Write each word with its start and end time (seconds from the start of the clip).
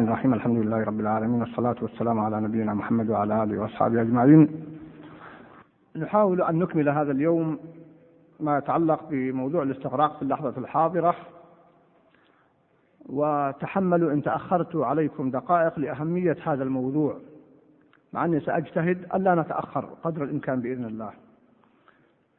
الرحيم. 0.00 0.34
الحمد 0.34 0.58
لله 0.58 0.84
رب 0.84 1.00
العالمين 1.00 1.40
والصلاة 1.40 1.76
والسلام 1.82 2.18
على 2.18 2.40
نبينا 2.40 2.74
محمد 2.74 3.10
وعلى 3.10 3.42
آله 3.42 3.58
وأصحابه 3.58 4.02
أجمعين. 4.02 4.66
نحاول 5.96 6.42
أن 6.42 6.58
نكمل 6.58 6.88
هذا 6.88 7.12
اليوم 7.12 7.58
ما 8.40 8.58
يتعلق 8.58 9.08
بموضوع 9.10 9.62
الاستغراق 9.62 10.16
في 10.16 10.22
اللحظة 10.22 10.54
الحاضرة. 10.58 11.14
وتحملوا 13.08 14.12
إن 14.12 14.22
تأخرت 14.22 14.76
عليكم 14.76 15.30
دقائق 15.30 15.78
لأهمية 15.78 16.36
هذا 16.44 16.62
الموضوع. 16.62 17.16
مع 18.12 18.24
أني 18.24 18.40
سأجتهد 18.40 19.06
ألا 19.14 19.34
نتأخر 19.34 19.88
قدر 20.02 20.24
الإمكان 20.24 20.60
بإذن 20.60 20.84
الله. 20.84 21.10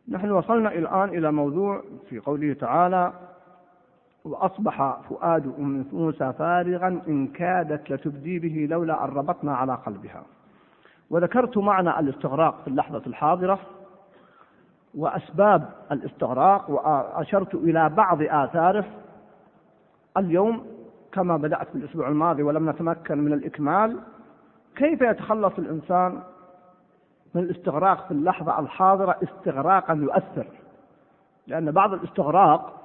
نحن 0.09 0.31
وصلنا 0.31 0.73
الآن 0.73 1.09
إلى 1.09 1.31
موضوع 1.31 1.83
في 2.09 2.19
قوله 2.19 2.53
تعالى 2.53 3.13
وأصبح 4.25 4.97
فؤاد 5.09 5.53
أم 5.59 5.85
موسى 5.93 6.33
فارغا 6.33 7.01
إن 7.07 7.27
كادت 7.27 7.91
لتبدي 7.91 8.39
به 8.39 8.67
لولا 8.69 9.05
أن 9.05 9.09
ربطنا 9.09 9.55
على 9.55 9.75
قلبها. 9.75 10.23
وذكرت 11.09 11.57
معنى 11.57 11.99
الاستغراق 11.99 12.61
في 12.61 12.67
اللحظة 12.67 13.01
الحاضرة 13.07 13.59
وأسباب 14.95 15.69
الاستغراق 15.91 16.69
وأشرت 16.69 17.55
إلى 17.55 17.89
بعض 17.89 18.21
آثاره. 18.21 18.85
اليوم 20.17 20.65
كما 21.11 21.37
بدأت 21.37 21.67
في 21.69 21.75
الأسبوع 21.75 22.07
الماضي 22.07 22.43
ولم 22.43 22.69
نتمكن 22.69 23.17
من 23.17 23.33
الإكمال 23.33 23.99
كيف 24.75 25.01
يتخلص 25.01 25.53
الإنسان 25.57 26.19
من 27.35 27.43
الاستغراق 27.43 28.05
في 28.07 28.11
اللحظة 28.11 28.59
الحاضرة؟ 28.59 29.15
استغراقا 29.23 29.93
يؤثر 29.93 30.45
لأن 31.47 31.71
بعض 31.71 31.93
الاستغراق 31.93 32.82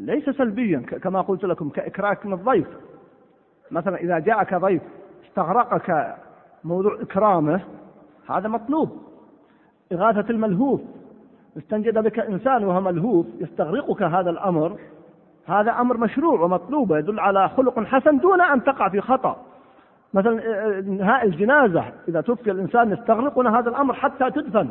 ليس 0.00 0.30
سلبيا 0.30 0.78
كما 0.78 1.20
قلت 1.20 1.44
لكم 1.44 1.68
كإكراك 1.68 2.26
من 2.26 2.32
الضيف. 2.32 2.66
مثلا 3.70 3.96
إذا 3.96 4.18
جاءك 4.18 4.54
ضيف 4.54 4.82
استغرقك 5.28 6.16
موضوع 6.64 6.94
إكرامه 7.00 7.60
هذا 8.30 8.48
مطلوب. 8.48 9.02
إغاثة 9.92 10.30
الملهوف 10.30 10.80
استنجد 11.58 11.98
بك 11.98 12.18
إنسان 12.18 12.64
وهو 12.64 12.80
ملهوف 12.80 13.26
يستغرقك 13.38 14.02
هذا 14.02 14.30
الأمر. 14.30 14.78
هذا 15.46 15.70
أمر 15.70 15.96
مشروع 15.96 16.40
ومطلوب 16.40 16.92
يدل 16.92 17.20
على 17.20 17.48
خلق 17.48 17.84
حسن 17.84 18.18
دون 18.18 18.40
أن 18.40 18.64
تقع 18.64 18.88
في 18.88 19.00
خطأ. 19.00 19.36
مثلا 20.14 20.42
انهاء 20.78 21.24
الجنازة 21.24 21.84
إذا 22.08 22.20
توفي 22.20 22.50
الإنسان 22.50 22.92
يستغرقنا 22.92 23.58
هذا 23.58 23.70
الأمر 23.70 23.94
حتى 23.94 24.30
تدفن. 24.30 24.70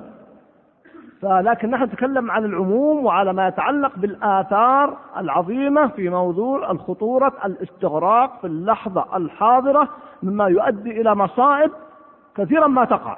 فلكن 1.24 1.70
نحن 1.70 1.84
نتكلم 1.84 2.32
عن 2.32 2.46
العموم 2.46 3.06
وعلى 3.06 3.34
ما 3.34 3.48
يتعلق 3.48 3.98
بالآثار 3.98 4.98
العظيمة 5.18 5.88
في 5.88 6.10
موضوع 6.10 6.72
الخطورة 6.72 7.34
الاستغراق 7.46 8.42
في 8.42 8.48
اللحظة 8.48 9.18
الحاضرة 9.18 9.90
مما 10.24 10.48
يؤدي 10.48 11.02
إلى 11.02 11.16
مصائب 11.16 11.72
كثيرا 12.36 12.68
ما 12.68 12.86
تقع. 12.86 13.18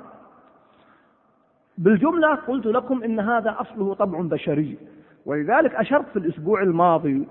بالجملة 1.78 2.36
قلت 2.36 2.66
لكم 2.66 3.04
إن 3.04 3.20
هذا 3.20 3.56
أصله 3.60 3.94
طبع 3.94 4.22
بشري 4.22 4.78
ولذلك 5.26 5.76
أشرت 5.76 6.06
في 6.14 6.20
الأسبوع 6.20 6.62
الماضي 6.62 7.28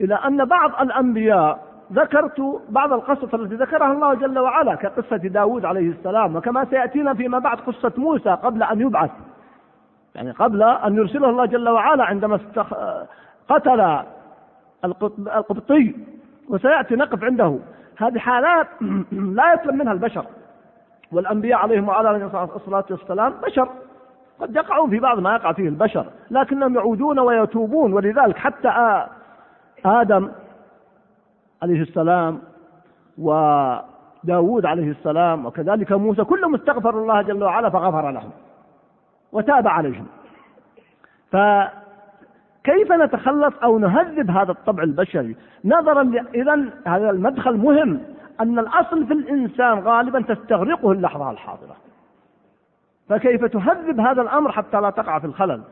إلى 0.00 0.14
أن 0.14 0.44
بعض 0.44 0.82
الأنبياء 0.82 1.67
ذكرت 1.92 2.60
بعض 2.68 2.92
القصص 2.92 3.34
التي 3.34 3.54
ذكرها 3.54 3.92
الله 3.92 4.14
جل 4.14 4.38
وعلا 4.38 4.74
كقصة 4.74 5.16
داود 5.16 5.64
عليه 5.64 5.90
السلام 5.90 6.36
وكما 6.36 6.64
سيأتينا 6.64 7.14
فيما 7.14 7.38
بعد 7.38 7.60
قصة 7.60 7.92
موسى 7.96 8.30
قبل 8.30 8.62
أن 8.62 8.80
يبعث. 8.80 9.10
يعني 10.14 10.30
قبل 10.30 10.62
أن 10.62 10.96
يرسله 10.96 11.30
الله 11.30 11.46
جل 11.46 11.68
وعلا 11.68 12.04
عندما 12.04 12.36
استخ... 12.36 12.74
قتل 13.48 14.02
القبطي 14.84 15.94
وسيأتي 16.48 16.94
نقف 16.94 17.24
عنده. 17.24 17.58
هذه 17.98 18.18
حالات 18.18 18.66
لا 19.12 19.54
يسلم 19.54 19.78
منها 19.78 19.92
البشر. 19.92 20.24
والأنبياء 21.12 21.58
عليهم 21.58 21.88
وعلى 21.88 22.30
الصلاة 22.56 22.84
والسلام 22.90 23.34
بشر. 23.46 23.68
قد 24.40 24.56
يقعون 24.56 24.90
في 24.90 25.00
بعض 25.00 25.18
ما 25.18 25.34
يقع 25.34 25.52
فيه 25.52 25.68
البشر 25.68 26.06
لكنهم 26.30 26.74
يعودون 26.74 27.18
ويتوبون. 27.18 27.92
ولذلك 27.92 28.36
حتى 28.36 29.04
آدم 29.84 30.30
عليه 31.62 31.82
السلام 31.82 32.40
وداود 33.18 34.66
عليه 34.66 34.90
السلام 34.90 35.46
وكذلك 35.46 35.92
موسى 35.92 36.24
كلهم 36.24 36.54
استغفروا 36.54 37.02
الله 37.02 37.22
جل 37.22 37.44
وعلا 37.44 37.70
فغفر 37.70 38.10
لهم 38.10 38.30
وتاب 39.32 39.68
عليهم. 39.68 40.06
فكيف 41.30 42.92
نتخلص 42.92 43.54
أو 43.62 43.78
نهذب 43.78 44.30
هذا 44.30 44.52
الطبع 44.52 44.82
البشري؟ 44.82 45.36
نظرا 45.64 46.12
إذا 46.34 46.64
هذا 46.86 47.10
المدخل 47.10 47.56
مهم 47.56 48.00
أن 48.40 48.58
الأصل 48.58 49.06
في 49.06 49.12
الإنسان 49.12 49.78
غالبا 49.78 50.20
تستغرقه 50.34 50.92
اللحظة 50.92 51.30
الحاضرة. 51.30 51.76
فكيف 53.08 53.44
تهذب 53.44 54.00
هذا 54.00 54.22
الأمر 54.22 54.52
حتى 54.52 54.80
لا 54.80 54.90
تقع 54.90 55.18
في 55.18 55.26
الخلل؟ 55.26 55.62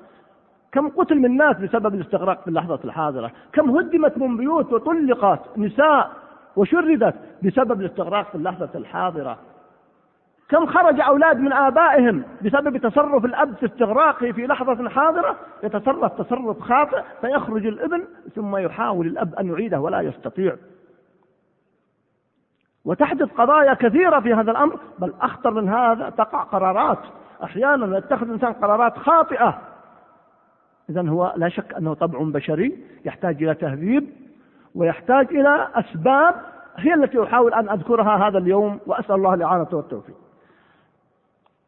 كم 0.73 0.89
قتل 0.89 1.19
من 1.19 1.37
ناس 1.37 1.57
بسبب 1.57 1.95
الاستغراق 1.95 2.43
في 2.43 2.49
اللحظة 2.49 2.81
الحاضرة؟ 2.85 3.31
كم 3.53 3.71
هدمت 3.71 4.19
من 4.19 4.37
بيوت 4.37 4.73
وطلقت 4.73 5.59
نساء 5.59 6.11
وشردت 6.57 7.15
بسبب 7.43 7.81
الاستغراق 7.81 8.29
في 8.29 8.35
اللحظة 8.35 8.71
الحاضرة؟ 8.75 9.39
كم 10.49 10.67
خرج 10.67 11.01
أولاد 11.01 11.41
من 11.41 11.53
آبائهم 11.53 12.25
بسبب 12.43 12.77
تصرف 12.77 13.25
الأب 13.25 13.55
في 13.55 13.67
استغراقه 13.67 14.33
في 14.33 14.47
لحظة 14.47 14.89
حاضرة؟ 14.89 15.37
يتصرف 15.63 16.21
تصرف 16.23 16.61
خاطئ 16.61 17.03
فيخرج 17.21 17.67
الابن 17.67 18.05
ثم 18.35 18.57
يحاول 18.57 19.07
الأب 19.07 19.35
أن 19.35 19.53
يعيده 19.53 19.81
ولا 19.81 20.01
يستطيع. 20.01 20.57
وتحدث 22.85 23.33
قضايا 23.33 23.75
كثيرة 23.75 24.21
في 24.21 24.35
هذا 24.35 24.51
الأمر 24.51 24.79
بل 24.99 25.15
أخطر 25.21 25.51
من 25.51 25.69
هذا 25.69 26.11
تقع 26.11 26.43
قرارات. 26.43 26.99
أحيانا 27.45 27.99
يتخذ 27.99 28.27
الإنسان 28.27 28.53
قرارات 28.53 28.99
خاطئة. 28.99 29.59
إذا 30.91 31.09
هو 31.09 31.35
لا 31.37 31.49
شك 31.49 31.75
أنه 31.75 31.95
طبع 31.95 32.19
بشري 32.23 32.79
يحتاج 33.05 33.43
إلى 33.43 33.55
تهذيب 33.55 34.07
ويحتاج 34.75 35.27
إلى 35.31 35.69
أسباب 35.75 36.35
هي 36.77 36.95
التي 36.95 37.23
أحاول 37.23 37.55
أن 37.55 37.69
أذكرها 37.69 38.29
هذا 38.29 38.39
اليوم 38.39 38.79
وأسأل 38.87 39.15
الله 39.15 39.35
الإعانة 39.35 39.69
والتوفيق. 39.73 40.17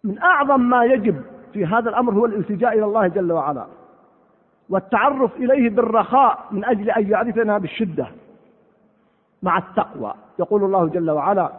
من 0.05 0.19
أعظم 0.19 0.61
ما 0.61 0.85
يجب 0.85 1.23
في 1.53 1.67
هذا 1.67 1.91
الأمر 1.91 2.13
هو 2.13 2.27
الالتجاء 2.27 2.73
إلى 2.73 2.85
الله 2.85 3.07
جل 3.07 3.33
وعلا 3.33 3.67
والتعرف 4.69 5.37
إليه 5.37 5.71
بالرخاء 5.71 6.47
من 6.51 6.65
أجل 6.65 6.91
أن 6.91 7.11
يعرفنا 7.11 7.59
بالشدة 7.59 8.07
مع 9.43 9.59
التقوى 9.59 10.15
يقول 10.39 10.65
الله 10.65 10.87
جل 10.87 11.11
وعلا 11.11 11.53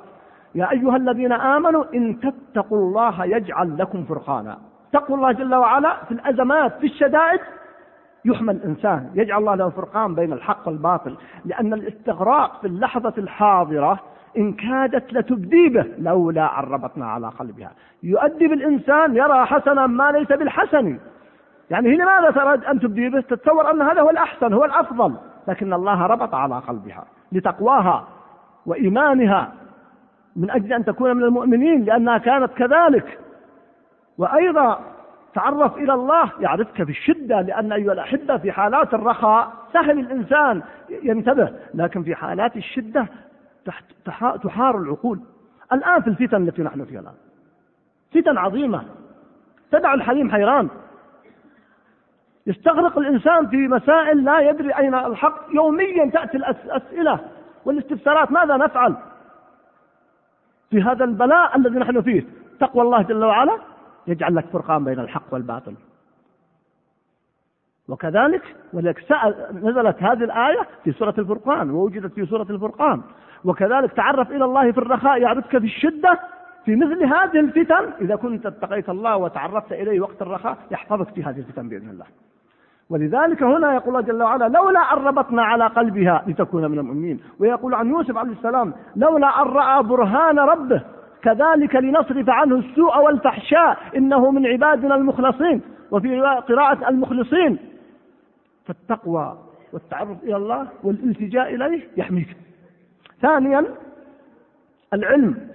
يا 0.55 0.71
أيها 0.71 0.95
الذين 0.95 1.31
آمنوا 1.31 1.83
إن 1.93 2.19
تتقوا 2.19 2.77
الله 2.77 3.25
يجعل 3.25 3.77
لكم 3.77 4.03
فرقانا 4.03 4.57
تقوى 4.91 5.17
الله 5.17 5.31
جل 5.31 5.55
وعلا 5.55 6.03
في 6.07 6.11
الأزمات 6.11 6.77
في 6.79 6.85
الشدائد. 6.85 7.39
يحمى 8.25 8.51
الإنسان 8.51 9.09
يجعل 9.15 9.39
الله 9.39 9.55
له 9.55 9.69
فرقان 9.69 10.15
بين 10.15 10.33
الحق 10.33 10.67
والباطل 10.67 11.17
لأن 11.45 11.73
الاستغراق 11.73 12.61
في 12.61 12.67
اللحظة 12.67 13.13
الحاضرة 13.17 13.99
إن 14.37 14.53
كادت 14.53 15.13
لتبدي 15.13 15.69
به 15.69 15.85
لولا 15.97 16.59
أن 16.59 16.63
ربطنا 16.63 17.05
على 17.05 17.27
قلبها. 17.27 17.71
يؤدي 18.03 18.47
بالإنسان 18.47 19.15
يرى 19.15 19.45
حسنا 19.45 19.87
ما 19.87 20.11
ليس 20.11 20.27
بالحسن. 20.27 20.99
يعني 21.69 21.89
هي 21.89 21.95
لماذا 21.95 22.31
ترى 22.31 22.71
أن 22.71 22.79
تبدي 22.79 23.09
به؟ 23.09 23.21
تتصور 23.21 23.71
أن 23.71 23.81
هذا 23.81 24.01
هو 24.01 24.09
الأحسن 24.09 24.53
هو 24.53 24.65
الأفضل. 24.65 25.15
لكن 25.47 25.73
الله 25.73 26.05
ربط 26.05 26.35
على 26.35 26.59
قلبها 26.59 27.05
لتقواها 27.31 28.07
وإيمانها 28.65 29.51
من 30.35 30.51
أجل 30.51 30.73
أن 30.73 30.85
تكون 30.85 31.17
من 31.17 31.23
المؤمنين 31.23 31.83
لأنها 31.83 32.17
كانت 32.17 32.53
كذلك. 32.53 33.19
وأيضا 34.19 34.79
تعرف 35.33 35.77
إلى 35.77 35.93
الله 35.93 36.31
يعرفك 36.39 36.83
في 36.83 36.89
الشدة 36.89 37.41
لأن 37.41 37.71
أيها 37.71 37.93
الأحبة 37.93 38.37
في 38.37 38.51
حالات 38.51 38.93
الرخاء 38.93 39.53
سهل 39.73 39.99
الإنسان 39.99 40.61
ينتبه 40.89 41.53
لكن 41.73 42.03
في 42.03 42.15
حالات 42.15 42.57
الشدة 42.57 43.07
تحار 44.43 44.77
العقول. 44.77 45.19
الآن 45.73 46.01
في 46.01 46.07
الفتن 46.07 46.47
التي 46.47 46.61
نحن 46.63 46.85
فيها 46.85 46.99
الآن. 46.99 47.13
فتن 48.13 48.37
عظيمة. 48.37 48.83
تدع 49.71 49.93
الحليم 49.93 50.31
حيران. 50.31 50.69
يستغرق 52.47 52.97
الإنسان 52.97 53.47
في 53.47 53.57
مسائل 53.57 54.23
لا 54.23 54.39
يدري 54.39 54.71
أين 54.77 54.95
الحق. 54.95 55.41
يوميا 55.53 56.09
تأتي 56.09 56.37
الأسئلة 56.37 57.19
والاستفسارات 57.65 58.31
ماذا 58.31 58.57
نفعل؟ 58.57 58.95
في 60.69 60.81
هذا 60.81 61.05
البلاء 61.05 61.57
الذي 61.57 61.79
نحن 61.79 62.01
فيه. 62.01 62.25
تقوى 62.59 62.81
الله 62.81 63.01
جل 63.01 63.25
وعلا. 63.25 63.57
يجعل 64.09 64.35
لك 64.35 64.45
فرقان 64.45 64.83
بين 64.83 64.99
الحق 64.99 65.33
والباطل. 65.33 65.73
وكذلك 67.89 68.55
ولذلك 68.73 69.03
نزلت 69.53 70.03
هذه 70.03 70.23
الآية 70.23 70.59
في 70.83 70.91
سورة 70.91 71.13
الفرقان 71.17 71.69
ووجدت 71.69 72.13
في 72.13 72.25
سورة 72.25 72.47
الفرقان. 72.49 73.01
وكذلك 73.45 73.91
تعرف 73.91 74.31
إلى 74.31 74.45
الله 74.45 74.71
في 74.71 74.77
الرخاء 74.77 75.21
يعرفك 75.21 75.57
في 75.57 75.65
الشدة 75.65 76.19
في 76.65 76.75
مثل 76.75 77.03
هذه 77.03 77.39
الفتن. 77.39 77.93
إذا 78.01 78.15
كنت 78.15 78.45
اتقيت 78.45 78.89
الله 78.89 79.17
وتعرفت 79.17 79.71
إليه 79.71 79.99
وقت 80.01 80.21
الرخاء 80.21 80.57
يحفظك 80.71 81.09
في 81.09 81.23
هذه 81.23 81.39
الفتن 81.39 81.69
بإذن 81.69 81.89
الله. 81.89 82.05
ولذلك 82.89 83.43
هنا 83.43 83.73
يقول 83.73 83.95
الله 83.95 84.01
جل 84.01 84.23
وعلا 84.23 84.47
لولا 84.47 84.79
أن 84.79 84.97
ربطنا 84.97 85.43
على 85.43 85.67
قلبها 85.67 86.23
لتكون 86.27 86.71
من 86.71 86.79
المؤمنين. 86.79 87.19
ويقول 87.39 87.73
عن 87.73 87.89
يوسف 87.89 88.17
عليه 88.17 88.31
السلام 88.31 88.73
لولا 88.95 89.41
أن 89.41 89.47
رأى 89.47 89.83
برهان 89.83 90.39
ربه 90.39 90.81
كذلك 91.21 91.75
لنصرف 91.75 92.29
عنه 92.29 92.55
السوء 92.55 92.99
والفحشاء 93.03 93.77
إنه 93.95 94.31
من 94.31 94.47
عبادنا 94.47 94.95
المخلصين 94.95 95.61
وفي 95.91 96.21
قراءة 96.21 96.89
المخلصين. 96.89 97.57
فالتقوى 98.65 99.37
والتعرف 99.73 100.23
إلى 100.23 100.35
الله 100.35 100.67
والالتجاء 100.83 101.55
إليه 101.55 101.87
يحميك. 101.97 102.37
ثانيا 103.21 103.65
العلم. 104.93 105.49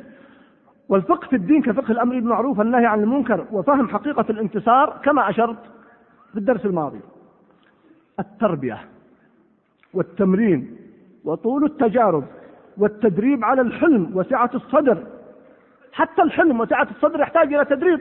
والفقه 0.88 1.28
في 1.28 1.36
الدين 1.36 1.62
كفقه 1.62 1.92
الأمر 1.92 2.14
بالمعروف 2.14 2.58
والنهي 2.58 2.86
عن 2.86 3.02
المنكر 3.02 3.46
وفهم 3.52 3.88
حقيقة 3.88 4.24
الانتصار 4.30 5.00
كما 5.04 5.30
أشرت 5.30 5.58
في 6.32 6.38
الدرس 6.38 6.66
الماضي. 6.66 7.00
التربية 8.20 8.78
والتمرين 9.94 10.76
وطول 11.24 11.64
التجارب 11.64 12.24
والتدريب 12.78 13.44
على 13.44 13.60
الحلم 13.60 14.10
وسعة 14.14 14.50
الصدر 14.54 15.06
حتى 15.94 16.22
الحلم 16.22 16.60
وسعة 16.60 16.88
الصدر 16.90 17.20
يحتاج 17.20 17.54
إلى 17.54 17.64
تدريب. 17.64 18.00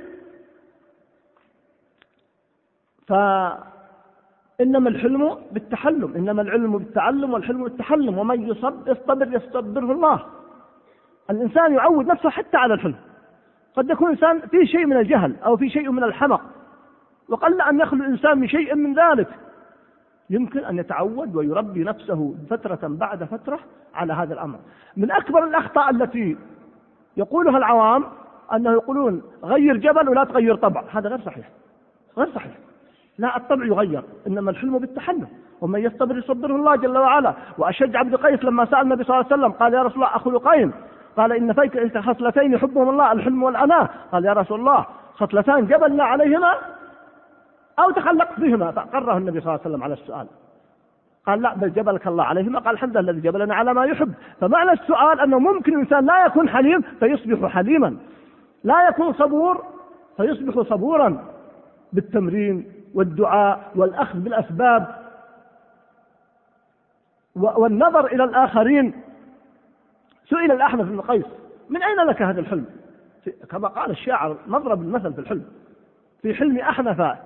فإنما 3.07 4.90
الحلم 4.90 5.38
بالتحلم 5.51 6.13
إنما 6.16 6.42
العلم 6.42 6.78
بالتعلم 6.78 7.34
والحلم 7.34 7.63
بالتحلم 7.63 8.18
ومن 8.18 8.48
يصب 8.48 8.88
يصطبر 8.88 9.34
يصطبره 9.34 9.92
الله. 9.92 10.25
الإنسان 11.30 11.74
يعود 11.74 12.07
نفسه 12.07 12.30
حتى 12.30 12.57
على 12.57 12.74
الحلم. 12.74 12.95
قد 13.75 13.90
يكون 13.90 14.07
الإنسان 14.07 14.40
في 14.40 14.66
شيء 14.66 14.86
من 14.86 14.98
الجهل 14.98 15.36
أو 15.45 15.57
في 15.57 15.69
شيء 15.69 15.92
من 15.92 16.04
الحمق. 16.04 16.42
وقل 17.30 17.62
أن 17.62 17.80
يخلو 17.80 18.04
الإنسان 18.04 18.38
من 18.38 18.48
شيء 18.48 18.75
من 18.75 18.94
ذلك. 18.94 19.30
يمكن 20.30 20.60
أن 20.60 20.78
يتعود 20.78 21.36
ويربي 21.36 21.84
نفسه 21.84 22.36
فترة 22.50 22.80
بعد 22.84 23.24
فترة 23.24 23.60
على 23.94 24.13
هذا 24.13 24.34
الأمر. 24.34 24.60
من 24.98 25.12
أكبر 25.12 25.44
الأخطاء 25.44 25.90
التي 25.90 26.38
يقولها 27.18 27.57
العوام 27.57 28.04
أنه 28.54 28.71
يقولون 28.71 29.21
غير 29.44 29.77
جبل 29.77 30.10
ولا 30.10 30.24
تغير 30.24 30.56
طبع؟ 30.56 30.83
هذا 30.92 31.10
غير 31.10 31.21
صحيح. 31.21 31.50
غير 32.18 32.27
صحيح. 32.36 32.51
لا 33.18 33.38
الطبع 33.38 33.65
يغير 33.65 34.04
إنما 34.27 34.51
الحلم 34.51 34.77
بالتحلم. 34.77 35.27
ومن 35.62 35.80
يصطبر 35.80 36.18
يصبره 36.18 36.56
الله 36.56 36.75
جل 36.75 36.98
وعلا. 36.98 37.33
وأشج 37.57 37.95
عبد 37.95 38.15
قيس 38.15 38.44
لما 38.44 38.65
سأل 38.65 38.81
النبي 38.81 39.04
صلى 39.04 39.15
الله 39.15 39.25
عليه 39.31 39.42
وسلم 39.44 39.51
قال 39.51 39.74
يا 39.74 39.81
رسول 39.81 39.95
الله 39.95 40.15
أخلقين 40.15 40.71
قال 41.18 41.31
إن 41.31 41.54
فيك 41.54 41.98
خصلتين 41.98 42.54
يحبهم 42.54 42.89
الله 42.89 43.12
الحلم 43.12 43.44
والأناة 43.44 43.89
قال 44.12 44.25
يا 44.25 44.33
رسول 44.33 44.59
الله 44.59 44.86
خصلتان 45.13 45.68
جبلنا 45.68 46.04
عليهما 46.04 46.54
أو 47.80 47.92
تخلقت 47.92 48.39
بهما. 48.39 48.71
فأقره 48.71 49.18
النبي 49.18 49.39
صلى 49.39 49.50
الله 49.50 49.59
عليه 49.66 49.69
وسلم 49.69 49.83
على 49.83 49.94
السؤال. 49.94 50.27
قال 51.25 51.41
لا 51.41 51.53
بل 51.55 51.73
جبلك 51.73 52.07
الله 52.07 52.23
عليهما 52.23 52.59
قال 52.59 52.73
الحمد 52.73 52.97
لله 52.97 53.11
الذي 53.11 53.21
جبلنا 53.21 53.55
على 53.55 53.73
ما 53.73 53.85
يحب. 53.85 54.13
فمعنى 54.41 54.71
السؤال 54.71 55.19
أنه 55.19 55.39
ممكن 55.39 55.73
الإنسان 55.73 56.05
لا 56.05 56.25
يكون 56.25 56.49
حليم 56.49 56.81
فيصبح 56.81 57.51
حليما. 57.51 57.97
لا 58.63 58.87
يكون 58.87 59.13
صبور 59.13 59.63
فيصبح 60.17 60.69
صبورا 60.69 61.23
بالتمرين 61.93 62.71
والدعاء 62.93 63.71
والأخذ 63.75 64.19
بالأسباب 64.19 64.95
والنظر 67.35 68.05
إلى 68.05 68.23
الآخرين. 68.23 68.93
سئل 70.29 70.51
الأحنف 70.51 70.87
بن 70.87 71.01
قيس 71.01 71.25
من 71.69 71.83
أين 71.83 71.97
لك 72.07 72.21
هذا 72.21 72.39
الحلم؟ 72.39 72.65
كما 73.49 73.67
قال 73.67 73.91
الشاعر 73.91 74.37
مضرب 74.47 74.81
المثل 74.81 75.13
في 75.13 75.19
الحلم. 75.19 75.45
في 76.21 76.33
حلم 76.33 76.57
أحنف 76.57 77.17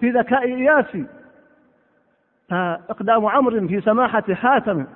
في 0.00 0.10
ذكاء 0.10 0.42
إياسي 0.42 1.06
فإقدام 2.50 3.26
عمرو 3.26 3.68
في 3.68 3.80
سماحة 3.80 4.34
حاتم 4.34 4.86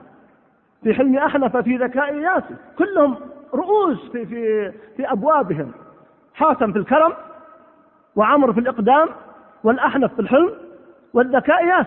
في 0.83 0.95
حلم 0.95 1.17
أحنف 1.17 1.57
في 1.57 1.77
ذكاء 1.77 2.05
إياسي 2.05 2.55
كلهم 2.79 3.17
رؤوس 3.55 4.11
في 4.13 4.27
في 4.27 4.73
في 4.97 5.13
أبوابهم. 5.13 5.73
حاتم 6.35 6.73
في 6.73 6.79
الكرم 6.79 7.13
وعمرو 8.17 8.53
في 8.53 8.61
الإقدام 8.61 9.09
والأحنف 9.65 10.15
في 10.15 10.21
الحلم 10.21 10.51
والذكاء 11.13 11.67
ياس 11.67 11.87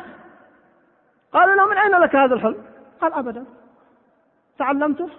قال 1.33 1.57
له 1.57 1.65
من 1.69 1.77
أين 1.77 1.91
لك 2.01 2.15
هذا 2.15 2.35
الحلم؟ 2.35 2.55
قال 3.01 3.13
أبدا. 3.13 3.45
تعلمته؟ 4.59 5.09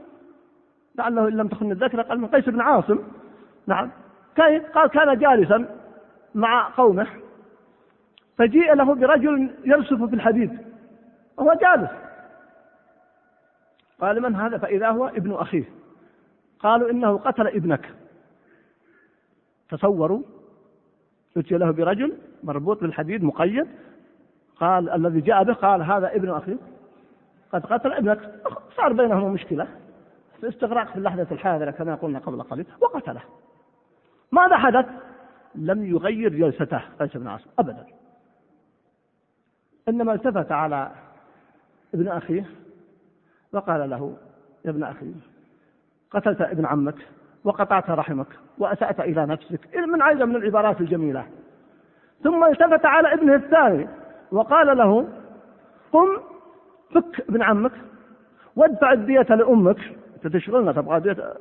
لعله 0.98 1.28
إن 1.28 1.36
لم 1.36 1.48
تخن 1.48 1.72
الذكر 1.72 2.02
قال 2.02 2.20
من 2.20 2.26
قيس 2.26 2.48
بن 2.48 2.60
عاصم. 2.60 2.98
نعم. 3.66 3.90
كيف 4.36 4.70
قال 4.70 4.86
كان 4.86 5.18
جالسا 5.18 5.68
مع 6.34 6.68
قومه 6.76 7.06
فجيء 8.38 8.74
له 8.74 8.94
برجل 8.94 9.50
يرسف 9.64 10.02
في 10.02 10.14
الحديد 10.14 10.58
وهو 11.36 11.54
جالس. 11.54 11.90
قال 14.00 14.22
من 14.22 14.34
هذا؟ 14.34 14.58
فإذا 14.58 14.88
هو 14.88 15.06
ابن 15.08 15.32
أخيه. 15.32 15.64
قالوا 16.58 16.90
إنه 16.90 17.18
قتل 17.18 17.46
ابنك. 17.46 17.94
تصوروا 19.70 20.22
أتي 21.36 21.58
له 21.58 21.70
برجل 21.70 22.18
مربوط 22.42 22.80
بالحديد 22.80 23.24
مقيد 23.24 23.66
قال 24.56 24.90
الذي 24.90 25.20
جاء 25.20 25.44
به 25.44 25.52
قال 25.52 25.82
هذا 25.82 26.14
ابن 26.16 26.30
أخيك 26.30 26.58
قد 27.52 27.66
قتل 27.66 27.92
ابنك. 27.92 28.42
صار 28.76 28.92
بينهما 28.92 29.28
مشكلة. 29.28 29.66
في 30.40 30.48
استغراق 30.48 30.88
في 30.88 30.96
اللحظة 30.96 31.26
الحاضرة 31.32 31.70
كما 31.70 31.94
قلنا 31.94 32.18
قبل 32.18 32.42
قليل 32.42 32.66
وقتله. 32.80 33.22
ماذا 34.32 34.56
حدث؟ 34.56 34.86
لم 35.54 35.86
يغير 35.86 36.34
جلسته 36.34 36.80
قيس 37.00 37.16
بن 37.16 37.26
عاصم 37.26 37.50
أبدا. 37.58 37.97
إنما 39.88 40.12
التفت 40.12 40.52
على 40.52 40.90
ابن 41.94 42.08
أخيه 42.08 42.44
وقال 43.52 43.90
له 43.90 44.16
يا 44.64 44.70
ابن 44.70 44.82
أخي 44.82 45.12
قتلت 46.10 46.40
ابن 46.40 46.66
عمك 46.66 46.94
وقطعت 47.44 47.90
رحمك 47.90 48.26
وأسأت 48.58 49.00
إلى 49.00 49.26
نفسك 49.26 49.76
من 49.76 50.02
عايزة 50.02 50.24
من 50.24 50.36
العبارات 50.36 50.80
الجميلة. 50.80 51.26
ثم 52.22 52.44
التفت 52.44 52.86
على 52.86 53.14
ابنه 53.14 53.34
الثاني 53.34 53.88
وقال 54.32 54.76
له 54.76 55.08
قم 55.92 56.08
فك 56.94 57.20
ابن 57.28 57.42
عمك 57.42 57.72
وادفع 58.56 58.92
الدية 58.92 59.22
لأمك. 59.22 59.78
تشغلنا 60.22 60.72
تبغى 60.72 61.00
دية 61.00 61.34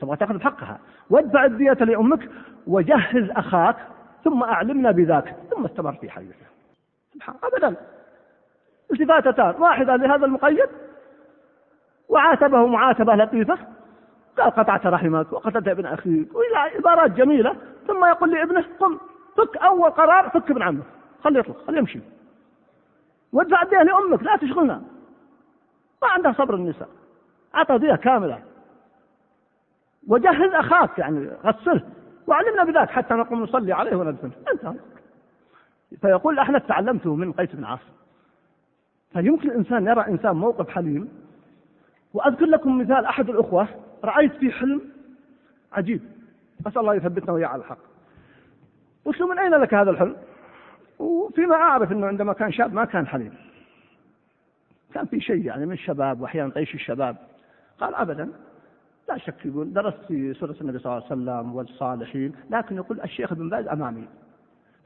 تبغى 0.00 0.16
تأخذ 0.16 0.38
بحقها 0.38 0.78
وادفع 1.10 1.44
الدية 1.44 1.72
لأمك 1.72 2.28
وجهز 2.66 3.30
أخاك 3.30 3.76
ثم 4.24 4.42
أعلمنا 4.42 4.90
بذاك. 4.90 5.36
ثم 5.50 5.64
استمر 5.64 5.92
في 5.92 6.10
حديثه 6.10 6.51
أبدا. 7.42 7.76
التفاتتان. 8.92 9.54
واحدة 9.62 9.96
لهذا 9.96 10.26
المقيد 10.26 10.68
وعاتبه 12.08 12.66
معاتبة 12.66 13.14
لطيفة 13.14 13.58
قال 14.38 14.50
قطعت 14.50 14.86
رحمك 14.86 15.32
وقتلت 15.32 15.68
ابن 15.68 15.86
أخيك 15.86 16.34
وإلى 16.34 16.56
عبارات 16.56 17.10
جميلة. 17.10 17.56
ثم 17.86 18.04
يقول 18.04 18.30
لابنه 18.30 18.64
قم 18.80 18.98
فك 19.36 19.56
أول 19.56 19.90
قرار 19.90 20.30
فك 20.30 20.50
ابن 20.50 20.62
عمك. 20.62 20.84
خليه 21.24 21.40
يطلق 21.40 21.66
خليه 21.66 21.78
يمشي. 21.78 22.00
وادفع 23.32 23.62
الدية 23.62 23.82
لأمك 23.82 24.22
لا 24.22 24.36
تشغلنا. 24.36 24.82
ما 26.02 26.08
عندها 26.08 26.32
صبر 26.32 26.54
النساء. 26.54 26.88
أعطى 27.54 27.78
دية 27.78 27.94
كاملة. 27.94 28.42
وجهز 30.08 30.54
أخاك 30.54 30.98
يعني 30.98 31.30
غسله. 31.44 31.82
وعلمنا 32.26 32.64
بذلك 32.64 32.90
حتى 32.90 33.14
نقوم 33.14 33.42
نصلي 33.42 33.72
عليه 33.72 33.96
وندفنه 33.96 34.32
انتهى. 34.52 34.74
فيقول 36.00 36.38
إحنا 36.38 36.58
تعلمته 36.58 37.14
من 37.14 37.32
قيس 37.32 37.54
بن 37.54 37.64
عاصم. 37.64 37.92
فيمكن 39.12 39.50
الإنسان 39.50 39.86
يرى 39.86 40.06
إنسان 40.08 40.36
موقف 40.36 40.68
حليم. 40.68 41.08
وأذكر 42.14 42.44
لكم 42.44 42.78
مثال 42.78 43.04
أحد 43.04 43.30
الأخوة 43.30 43.68
رأيت 44.04 44.32
في 44.32 44.50
حلم 44.50 44.80
عجيب. 45.72 46.00
أسأل 46.66 46.80
الله 46.80 46.94
يثبتنا 46.94 47.32
وياه 47.32 47.46
على 47.46 47.60
الحق. 47.60 47.78
قلت 49.04 49.20
له 49.20 49.28
من 49.28 49.38
أين 49.38 49.50
لك 49.50 49.74
هذا 49.74 49.90
الحلم؟ 49.90 50.16
وفيما 50.98 51.54
أعرف 51.54 51.92
إنه 51.92 52.06
عندما 52.06 52.32
كان 52.32 52.52
شاب 52.52 52.74
ما 52.74 52.84
كان 52.84 53.06
حليم. 53.06 53.34
كان 54.94 55.06
في 55.06 55.20
شيء 55.20 55.46
يعني 55.46 55.66
من 55.66 55.72
الشباب 55.72 56.20
وأحيانا 56.20 56.50
طيش 56.50 56.74
الشباب. 56.74 57.16
قال 57.80 57.94
ابدا. 57.94 58.32
لا 59.08 59.18
شك 59.18 59.46
يقول 59.46 59.72
درست 59.72 59.98
في 60.08 60.34
سورة 60.34 60.56
النبي 60.60 60.78
صلى 60.78 60.92
الله 60.92 61.04
عليه 61.10 61.22
وسلم 61.22 61.54
والصالحين. 61.54 62.32
لكن 62.50 62.76
يقول 62.76 63.00
الشيخ 63.00 63.32
ابن 63.32 63.48
باز 63.48 63.66
أمامي. 63.66 64.04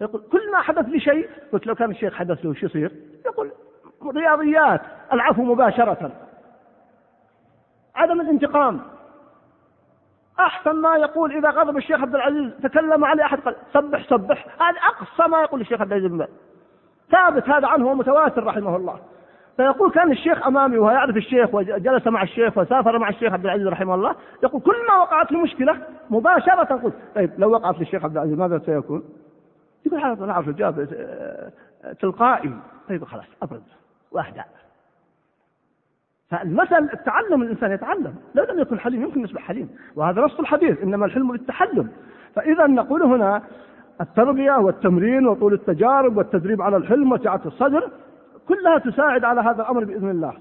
يقول 0.01 0.23
كل 0.33 0.53
ما 0.53 0.61
حدث 0.61 0.89
لي 0.89 1.01
شيء 1.01 1.29
قلت 1.53 1.67
لو 1.67 1.75
كان 1.75 1.91
الشيخ 1.91 2.15
حدث 2.15 2.45
له 2.45 2.55
شو 2.55 2.67
يصير؟ 2.67 2.93
يقول 3.27 3.51
رياضيات 4.15 4.81
العفو 5.13 5.43
مباشرة. 5.43 6.13
عدم 7.95 8.21
الانتقام. 8.21 8.81
أحسن 10.41 10.77
ما 10.77 10.97
يقول 10.97 11.33
إذا 11.33 11.51
غضب 11.51 11.77
الشيخ 11.77 12.01
عبد 12.01 12.15
العزيز 12.15 12.53
تكلم 12.63 13.05
عليه 13.05 13.25
أحد 13.25 13.41
قال 13.41 13.57
سبح 13.73 14.09
سبح. 14.11 14.47
هذا 14.63 14.79
أقصى 14.79 15.31
ما 15.31 15.41
يقول 15.41 15.61
الشيخ 15.61 15.81
عبد 15.81 15.93
العزيز 15.93 16.11
بن 16.11 16.27
ثابت 17.11 17.49
هذا 17.49 17.67
عنه 17.67 17.87
ومتواتر 17.87 18.45
رحمه 18.45 18.77
الله. 18.77 19.01
فيقول 19.57 19.91
كان 19.91 20.13
الشيخ 20.13 20.47
أمامي 20.47 20.79
وهو 20.79 20.91
يعرف 20.91 21.17
الشيخ 21.17 21.55
وجلس 21.55 22.07
مع 22.07 22.23
الشيخ 22.23 22.59
وسافر 22.59 22.99
مع 22.99 23.09
الشيخ 23.09 23.33
عبد 23.33 23.45
العزيز 23.45 23.67
رحمه 23.67 23.95
الله 23.95 24.15
يقول 24.43 24.61
كل 24.61 24.77
ما 24.89 24.97
وقعت 24.97 25.33
له 25.33 25.41
مشكلة 25.41 25.79
مباشرة 26.11 26.75
قلت 26.77 26.95
طيب 27.15 27.31
لو 27.39 27.51
وقعت 27.51 27.79
للشيخ 27.79 28.05
عبد 28.05 28.17
العزيز 28.17 28.39
ماذا 28.39 28.59
سيكون؟ 28.59 29.03
يقول 29.87 30.01
هذا 30.01 30.27
نعرف 30.27 30.49
الجواب 30.49 30.89
تلقائي. 32.01 32.55
طيب 32.89 33.05
خلاص 33.05 33.25
أبرد. 33.43 33.63
وأهدأ 34.13 34.45
فالمثل 36.31 36.89
التعلم 36.93 37.43
الإنسان 37.43 37.73
يتعلم. 37.73 38.15
لا 38.35 38.53
أن 38.53 38.59
يكون 38.59 38.79
حليم 38.79 39.03
يمكن 39.03 39.25
يصبح 39.25 39.43
حليم. 39.43 39.69
وهذا 39.97 40.23
نص 40.23 40.41
الحديث 40.41 40.83
إنما 40.83 41.07
الحلم 41.07 41.33
بالتحلم. 41.33 41.91
فإذا 42.35 42.67
نقول 42.67 43.03
هنا 43.03 43.43
التربية 44.01 44.53
والتمرين 44.53 45.27
وطول 45.27 45.55
التجارب 45.55 46.17
والتدريب 46.17 46.63
على 46.63 46.77
الحلم 46.77 47.13
وسعة 47.13 47.41
الصدر 47.47 47.91
كلها 48.49 48.79
تساعد 48.79 49.25
على 49.25 49.41
هذا 49.41 49.63
الأمر 49.63 49.85
بإذن 49.85 50.11
الله. 50.11 50.35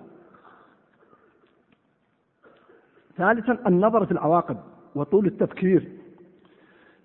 ثالثا 3.18 3.58
النظر 3.68 4.06
في 4.06 4.12
العواقب 4.12 4.58
وطول 4.96 5.26
التفكير. 5.26 5.95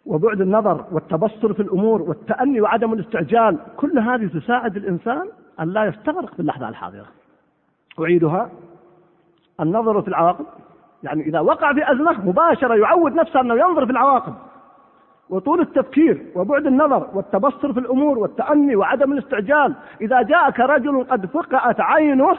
وبعد 0.06 0.40
النظر 0.40 0.84
والتبصر 0.92 1.52
في 1.52 1.62
الأمور 1.62 2.02
والتأني 2.02 2.60
وعدم 2.60 2.92
الاستعجال 2.92 3.58
كل 3.76 3.98
هذه 3.98 4.26
تساعد 4.26 4.76
الإنسان 4.76 5.28
أن 5.60 5.68
لا 5.68 5.84
يستغرق 5.84 6.34
في 6.34 6.40
اللحظة 6.40 6.68
الحاضرة. 6.68 7.06
أعيدها. 8.00 8.50
النظر 9.60 10.02
في 10.02 10.08
العواقب 10.08 10.46
يعني 11.02 11.22
إذا 11.22 11.40
وقع 11.40 11.72
في 11.72 11.92
أزمة 11.92 12.26
مباشرة 12.26 12.74
يعود 12.74 13.12
نفسه 13.12 13.40
أنه 13.40 13.54
ينظر 13.54 13.86
في 13.86 13.92
العواقب. 13.92 14.34
وطول 15.30 15.60
التفكير 15.60 16.26
وبعد 16.34 16.66
النظر 16.66 17.10
والتبصر 17.14 17.72
في 17.72 17.80
الأمور 17.80 18.18
والتأني 18.18 18.76
وعدم 18.76 19.12
الاستعجال 19.12 19.74
إذا 20.00 20.22
جاءك 20.22 20.60
رجل 20.60 21.04
قد 21.04 21.26
فقأت 21.26 21.80
عينه 21.80 22.38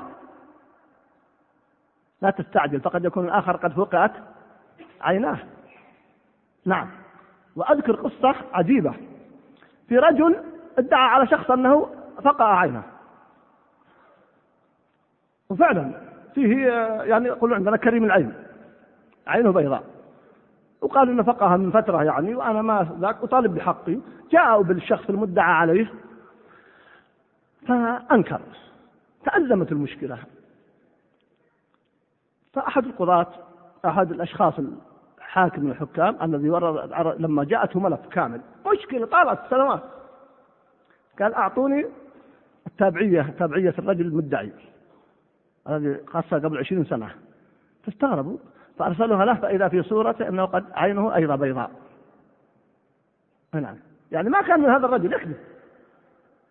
لا 2.21 2.29
تستعجل 2.29 2.79
فقد 2.79 3.05
يكون 3.05 3.25
الآخر 3.25 3.55
قد 3.55 3.73
فقأت 3.73 4.11
عيناه. 5.01 5.37
نعم. 6.65 6.87
وأذكر 7.55 7.95
قصة 7.95 8.35
عجيبة. 8.53 8.93
في 9.87 9.97
رجل 9.97 10.43
ادعى 10.77 11.05
على 11.05 11.27
شخص 11.27 11.51
أنه 11.51 11.89
فقأ 12.23 12.45
عينه. 12.45 12.83
وفعلا 15.49 15.91
فيه 16.35 16.67
يعني 17.03 17.27
يقولون 17.27 17.57
عندنا 17.57 17.77
كريم 17.77 18.03
العين. 18.03 18.33
عينه 19.27 19.51
بيضاء. 19.51 19.83
وقال 20.81 21.09
إنه 21.09 21.23
فقها 21.23 21.57
من 21.57 21.71
فترة 21.71 22.03
يعني 22.03 22.35
وأنا 22.35 22.61
ما 22.61 22.97
ذاك 22.99 23.23
أطالب 23.23 23.55
بحقي. 23.55 23.99
جاءوا 24.31 24.63
بالشخص 24.63 25.09
المدعى 25.09 25.53
عليه 25.53 25.93
فأنكر. 27.67 28.41
تأزمت 29.25 29.71
المشكلة. 29.71 30.17
فأحد 32.53 32.85
القضاة 32.85 33.27
أحد 33.85 34.11
الأشخاص 34.11 34.53
الحاكم 35.31 35.63
من 35.63 35.71
الحكام 35.71 36.17
الذي 36.21 36.49
ورد 36.49 37.15
لما 37.19 37.43
جاءته 37.43 37.79
ملف 37.79 38.07
كامل. 38.11 38.41
مشكلة 38.67 39.05
طالت 39.05 39.39
سنوات. 39.49 39.81
قال 41.19 41.33
أعطوني 41.33 41.85
التابعية 42.67 43.33
تابعية 43.39 43.73
الرجل 43.79 44.05
المدعي. 44.05 44.51
الذي 45.69 46.05
خاصة 46.07 46.37
قبل 46.37 46.57
عشرين 46.57 46.85
سنة. 46.85 47.09
فاستغربوا 47.83 48.37
فأرسلوها 48.79 49.25
له 49.25 49.33
فإذا 49.33 49.67
في 49.67 49.83
صورته 49.83 50.27
أنه 50.27 50.45
قد 50.45 50.65
عينه 50.73 51.15
أيضا 51.15 51.35
بيضاء. 51.35 51.71
نعم. 53.53 53.75
يعني 54.11 54.29
ما 54.29 54.41
كان 54.41 54.59
من 54.59 54.69
هذا 54.69 54.85
الرجل 54.85 55.13
يكذب. 55.13 55.37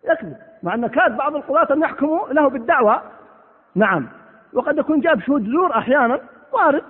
يكذب. 0.03 0.37
مع 0.63 0.73
أن 0.73 0.87
كاد 0.87 1.17
بعض 1.17 1.35
القضاة 1.35 1.73
أن 1.73 1.81
يحكموا 1.81 2.27
له 2.27 2.49
بالدعوة. 2.49 3.01
نعم. 3.75 4.07
وقد 4.53 4.77
يكون 4.77 4.99
جاب 4.99 5.19
شهود 5.19 5.43
زور 5.43 5.77
أحيانا 5.77 6.19
وارد. 6.53 6.83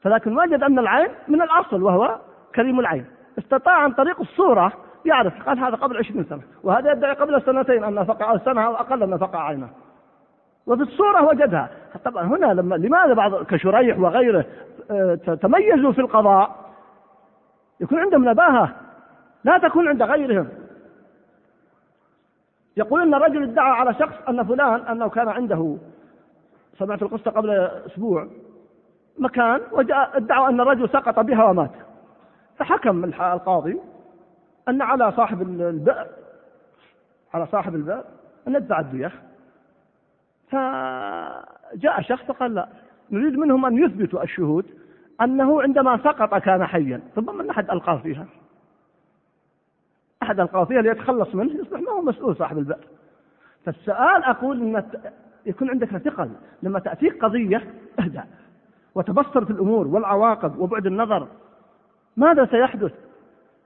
فلكن 0.00 0.38
وجد 0.38 0.62
أن 0.62 0.78
العين 0.78 1.08
من 1.28 1.42
الأصل 1.42 1.82
وهو 1.82 2.18
كريم 2.54 2.80
العين. 2.80 3.04
استطاع 3.38 3.74
عن 3.74 3.92
طريق 3.92 4.20
الصورة 4.20 4.72
يعرف 5.04 5.48
قال 5.48 5.58
هذا 5.58 5.76
قبل 5.76 5.96
عشرين 5.96 6.24
سنة 6.24 6.42
وهذا 6.62 6.92
يدعي 6.92 7.14
قبل 7.14 7.42
سنتين 7.42 7.84
أن 7.84 8.04
فقع 8.04 8.30
أو 8.30 8.38
سنة 8.38 8.66
أو 8.66 8.74
أقل 8.74 9.02
أن 9.02 9.18
فقع 9.18 9.42
عينه. 9.42 9.68
وفي 10.66 10.82
الصورة 10.82 11.24
وجدها. 11.24 11.70
طبعا 12.04 12.24
هنا 12.24 12.46
لما 12.46 12.74
لماذا 12.74 13.14
بعض 13.14 13.44
كشريح 13.44 13.98
وغيره 13.98 14.44
آه، 14.90 15.14
تميزوا 15.14 15.92
في 15.92 16.00
القضاء؟ 16.00 16.56
يكون 17.80 17.98
عندهم 17.98 18.28
نباهة. 18.28 18.74
لا 19.44 19.58
تكون 19.58 19.88
عند 19.88 20.02
غيرهم. 20.02 20.48
يقول 22.76 23.02
إن 23.02 23.14
رجل 23.14 23.42
ادعى 23.42 23.70
على 23.70 23.94
شخص 23.94 24.14
أن 24.28 24.44
فلان 24.44 24.80
أنه 24.80 25.08
كان 25.08 25.28
عنده 25.28 25.76
سمعت 26.78 27.02
القصة 27.02 27.30
قبل 27.30 27.50
أسبوع 27.86 28.26
مكان 29.20 29.60
وجاء 29.72 30.16
ادعوا 30.16 30.48
أن 30.48 30.60
الرجل 30.60 30.88
سقط 30.88 31.20
بها 31.20 31.44
ومات. 31.44 31.70
فحكم 32.56 33.04
القاضي 33.04 33.80
أن 34.68 34.82
على 34.82 35.12
صاحب 35.12 35.42
البئر 35.42 36.06
على 37.34 37.46
صاحب 37.46 37.74
البئر 37.74 38.04
أن 38.48 38.54
يدفع 38.54 38.80
الدية. 38.80 39.12
فجاء 40.48 42.00
شخص 42.00 42.24
فقال 42.24 42.54
لا 42.54 42.68
نريد 43.10 43.38
منهم 43.38 43.66
أن 43.66 43.84
يثبتوا 43.84 44.22
الشهود 44.22 44.66
أنه 45.20 45.62
عندما 45.62 45.96
سقط 45.96 46.34
كان 46.34 46.66
حيا. 46.66 47.00
ثم 47.14 47.38
من 47.38 47.50
أحد 47.50 47.70
ألقاه 47.70 47.96
فيها. 47.96 48.26
أحد 50.22 50.40
ألقاه 50.40 50.64
فيها 50.64 50.82
ليتخلص 50.82 51.34
منه 51.34 51.52
يصبح 51.52 51.80
ما 51.80 51.90
هو 51.90 52.02
مسؤول 52.02 52.36
صاحب 52.36 52.58
البئر. 52.58 52.86
فالسؤال 53.64 54.24
أقول 54.24 54.76
أن 54.76 54.84
يكون 55.46 55.70
عندك 55.70 55.96
ثقل. 55.96 56.30
لما 56.62 56.78
تأتيك 56.78 57.24
قضية 57.24 57.74
اهدأ. 57.98 58.24
وتبصر 58.94 59.44
في 59.44 59.50
الأمور 59.50 59.86
والعواقب 59.86 60.58
وبعد 60.58 60.86
النظر 60.86 61.26
ماذا 62.16 62.46
سيحدث؟ 62.46 62.92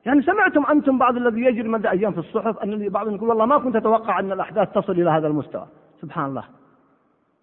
يعني 0.06 0.22
سمعتم 0.22 0.66
أنتم 0.66 0.98
بعض 0.98 1.16
الذي 1.16 1.40
يجري 1.40 1.68
مدى 1.68 1.90
أيام 1.90 2.12
في 2.12 2.18
الصحف 2.18 2.58
أن 2.58 2.88
بعضهم 2.88 3.14
يقول 3.14 3.28
والله 3.28 3.46
ما 3.46 3.58
كنت 3.58 3.76
أتوقع 3.76 4.20
أن 4.20 4.32
الأحداث 4.32 4.72
تصل 4.72 4.92
إلى 4.92 5.10
هذا 5.10 5.26
المستوى. 5.26 5.66
سبحان 6.02 6.24
الله. 6.24 6.44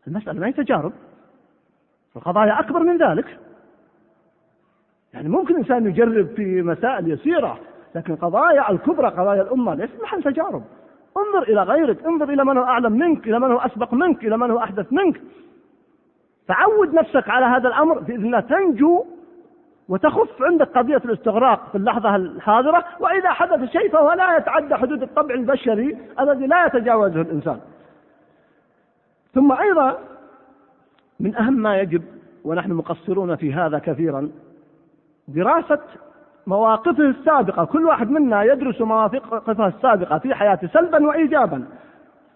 المسألة 0.08 0.40
ما 0.40 0.48
هي 0.48 0.52
تجارب. 0.52 0.94
القضايا 2.16 2.60
أكبر 2.60 2.80
من 2.80 2.98
ذلك. 2.98 3.40
يعني 5.14 5.30
ممكن 5.30 5.56
إنسان 5.56 5.86
يجرب 5.88 6.28
في 6.36 6.62
مسائل 6.62 7.12
يسيرة 7.12 7.60
لكن 7.96 8.16
قضايا 8.16 8.72
الكبرى 8.72 9.08
قضايا 9.08 9.42
الأمة 9.42 9.74
ليست 9.74 10.02
محل 10.02 10.24
تجارب. 10.24 10.64
انظر 11.18 11.44
إلى 11.44 11.64
غيرك 11.64 12.06
انظر 12.06 12.30
إلى 12.30 12.46
من 12.46 12.58
هو 12.58 12.64
أعلم 12.64 12.92
منك 12.92 13.28
إلى 13.28 13.40
من 13.40 13.52
هو 13.52 13.58
أسبق 13.58 13.94
منك 13.94 14.26
إلى 14.26 14.38
من 14.38 14.52
هو 14.52 14.58
أحدث 14.58 14.94
منك. 14.94 15.22
فعود 16.52 16.94
نفسك 16.94 17.30
على 17.30 17.46
هذا 17.46 17.68
الأمر 17.68 18.00
بإذن 18.00 18.26
الله 18.26 18.40
تنجو 18.40 19.06
وتخف 19.90 20.42
عندك 20.42 20.68
قضية 20.68 21.02
الاستغراق 21.06 21.70
في 21.72 21.78
اللحظة 21.78 22.16
الحاضرة 22.16 22.84
وإذا 23.00 23.30
حدث 23.30 23.72
شيء 23.72 23.92
فهو 23.92 24.12
لا 24.12 24.38
يتعدى 24.38 24.76
حدود 24.76 25.04
الطبع 25.04 25.36
البشري 25.36 25.98
الذي 26.20 26.48
لا 26.48 26.66
يتجاوزه 26.66 27.22
الإنسان. 27.22 27.60
ثم 29.34 29.52
أيضا 29.52 29.98
من 31.20 31.36
أهم 31.36 31.54
ما 31.54 31.78
يجب 31.78 32.04
ونحن 32.44 32.72
مقصرون 32.72 33.36
في 33.36 33.54
هذا 33.54 33.80
كثيرا 33.80 34.32
دراسة 35.28 35.80
مواقفه 36.48 37.04
السابقة. 37.04 37.66
كل 37.66 37.86
واحد 37.86 38.10
منا 38.10 38.44
يدرس 38.44 38.82
مواقفه 38.82 39.68
السابقة 39.68 40.20
في 40.20 40.36
حياته 40.36 40.68
سلبا 40.68 41.08
وإيجابا. 41.08 41.66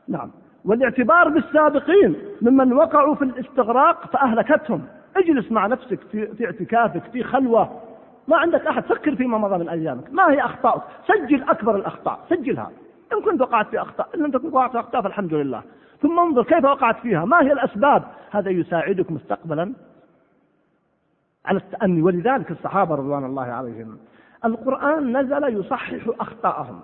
نعم. 0.07 0.31
والاعتبار 0.65 1.29
بالسابقين 1.29 2.15
ممن 2.41 2.73
وقعوا 2.73 3.15
في 3.15 3.21
الاستغراق 3.21 4.05
فأهلكتهم. 4.05 4.85
اجلس 5.15 5.51
مع 5.51 5.67
نفسك 5.67 5.99
في, 6.11 6.27
في 6.27 6.45
اعتكافك 6.45 7.03
في 7.11 7.23
خلوة. 7.23 7.81
ما 8.27 8.37
عندك 8.37 8.67
أحد. 8.67 8.83
فكر 8.83 9.15
فيما 9.15 9.37
مضى 9.37 9.57
من 9.57 9.69
أيامك. 9.69 10.13
ما 10.13 10.31
هي 10.31 10.41
أخطاؤك؟ 10.41 10.81
سجل 11.07 11.43
أكبر 11.43 11.75
الأخطاء. 11.75 12.19
سجلها 12.29 12.71
إن 13.13 13.21
كنت 13.21 13.41
وقعت 13.41 13.67
في 13.67 13.81
أخطاء. 13.81 14.09
إن 14.15 14.19
لم 14.19 14.31
تكن 14.31 14.47
وقعت 14.47 14.71
في 14.71 14.79
أخطاء 14.79 15.01
فالحمد 15.01 15.33
لله. 15.33 15.63
ثم 16.01 16.19
انظر 16.19 16.43
كيف 16.43 16.63
وقعت 16.63 16.99
فيها. 16.99 17.25
ما 17.25 17.41
هي 17.41 17.51
الأسباب؟ 17.51 18.03
هذا 18.31 18.49
يساعدك 18.49 19.11
مستقبلا 19.11 19.73
على 21.45 21.57
التأني. 21.57 22.01
ولذلك 22.01 22.51
الصحابة 22.51 22.95
رضوان 22.95 23.25
الله 23.25 23.43
عليهم 23.43 23.97
القرآن 24.45 25.17
نزل 25.17 25.59
يصحح 25.59 25.95
أخطاءهم. 26.19 26.79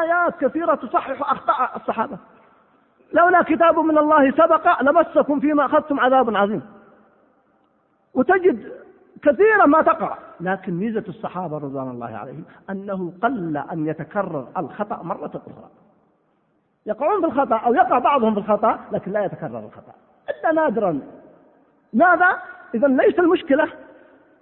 آيات 0.00 0.44
كثيرة 0.44 0.74
تصحح 0.74 1.30
أخطاء 1.32 1.76
الصحابة. 1.76 2.18
لولا 3.12 3.42
كتاب 3.42 3.78
من 3.78 3.98
الله 3.98 4.30
سبق 4.30 4.82
لمسكم 4.82 5.40
فيما 5.40 5.66
أخذتم 5.66 6.00
عذاب 6.00 6.36
عظيم. 6.36 6.62
وتجد 8.14 8.72
كثيرا 9.22 9.66
ما 9.66 9.82
تقع 9.82 10.18
لكن 10.40 10.74
ميزة 10.74 11.04
الصحابة 11.08 11.58
رضوان 11.58 11.88
الله 11.88 12.16
عليهم 12.16 12.44
أنه 12.70 13.12
قل 13.22 13.56
أن 13.72 13.86
يتكرر 13.86 14.48
الخطأ 14.56 15.02
مرة 15.02 15.42
أخرى. 15.46 15.70
يقعون 16.86 17.20
في 17.20 17.26
الخطأ 17.26 17.56
أو 17.56 17.74
يقع 17.74 17.98
بعضهم 17.98 18.34
في 18.34 18.40
الخطأ 18.40 18.80
لكن 18.92 19.12
لا 19.12 19.24
يتكرر 19.24 19.58
الخطأ. 19.58 19.92
إلا 20.30 20.52
نادرا. 20.52 21.00
ماذا؟ 21.92 22.38
إذا 22.74 22.88
ليس 22.88 23.18
المشكلة 23.18 23.68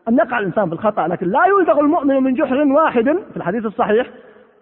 أن 0.09 0.19
يقع 0.19 0.39
الإنسان 0.39 0.69
في 0.69 0.73
الخطأ 0.73 1.09
لكن 1.09 1.27
لا 1.27 1.47
يلدغ 1.47 1.81
المؤمن 1.81 2.23
من 2.23 2.35
جحر 2.35 2.57
واحد 2.57 3.05
في 3.05 3.37
الحديث 3.37 3.67
الصحيح 3.67 4.11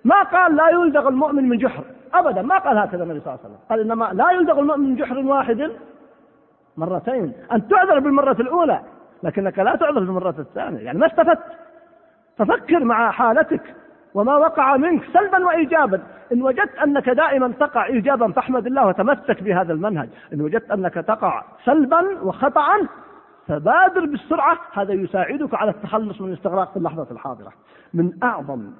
ما 0.04 0.22
قال 0.22 0.56
لا 0.56 0.68
يلدغ 0.68 1.08
المؤمن 1.08 1.48
من 1.48 1.58
جحر. 1.58 1.84
أبدا 2.14 2.42
ما 2.42 2.58
قال 2.58 2.78
هكذا 2.78 3.02
النبي 3.02 3.20
صلى 3.20 3.34
الله 3.34 3.44
عليه 3.44 3.54
وسلم. 3.54 3.66
قال 3.70 3.80
إنما 3.80 4.10
لا 4.12 4.30
يلدغ 4.30 4.58
المؤمن 4.58 4.88
من 4.88 4.96
جحر 4.96 5.18
واحد 5.18 5.70
مرتين. 6.76 7.32
أن 7.52 7.68
تعذر 7.68 7.98
بالمرة 7.98 8.36
الأولى 8.40 8.80
لكنك 9.22 9.58
لا 9.58 9.76
تعذر 9.76 10.00
بالمرة 10.00 10.34
الثانية. 10.38 10.78
يعني 10.78 10.98
ما 10.98 11.06
استفدت. 11.06 11.44
ففكر 12.38 12.84
مع 12.84 13.10
حالتك 13.10 13.74
وما 14.14 14.36
وقع 14.36 14.76
منك 14.76 15.04
سلبا 15.12 15.46
وإيجابا. 15.46 16.02
إن 16.32 16.42
وجدت 16.42 16.78
أنك 16.78 17.10
دائما 17.10 17.52
تقع 17.60 17.86
إيجابا 17.86 18.32
فاحمد 18.32 18.66
الله 18.66 18.86
وتمسك 18.86 19.42
بهذا 19.42 19.72
المنهج. 19.72 20.08
إن 20.32 20.40
وجدت 20.40 20.70
أنك 20.70 20.94
تقع 20.94 21.44
سلبا 21.64 22.22
وخطأ 22.22 22.66
فبادر 23.46 24.06
بالسرعة. 24.06 24.58
هذا 24.72 24.92
يساعدك 24.92 25.54
على 25.54 25.70
التخلص 25.70 26.20
من 26.20 26.28
الاستغراق 26.28 26.70
في 26.70 26.76
اللحظة 26.76 27.06
الحاضرة. 27.10 27.52
من 27.94 28.12
أعظم 28.22 28.70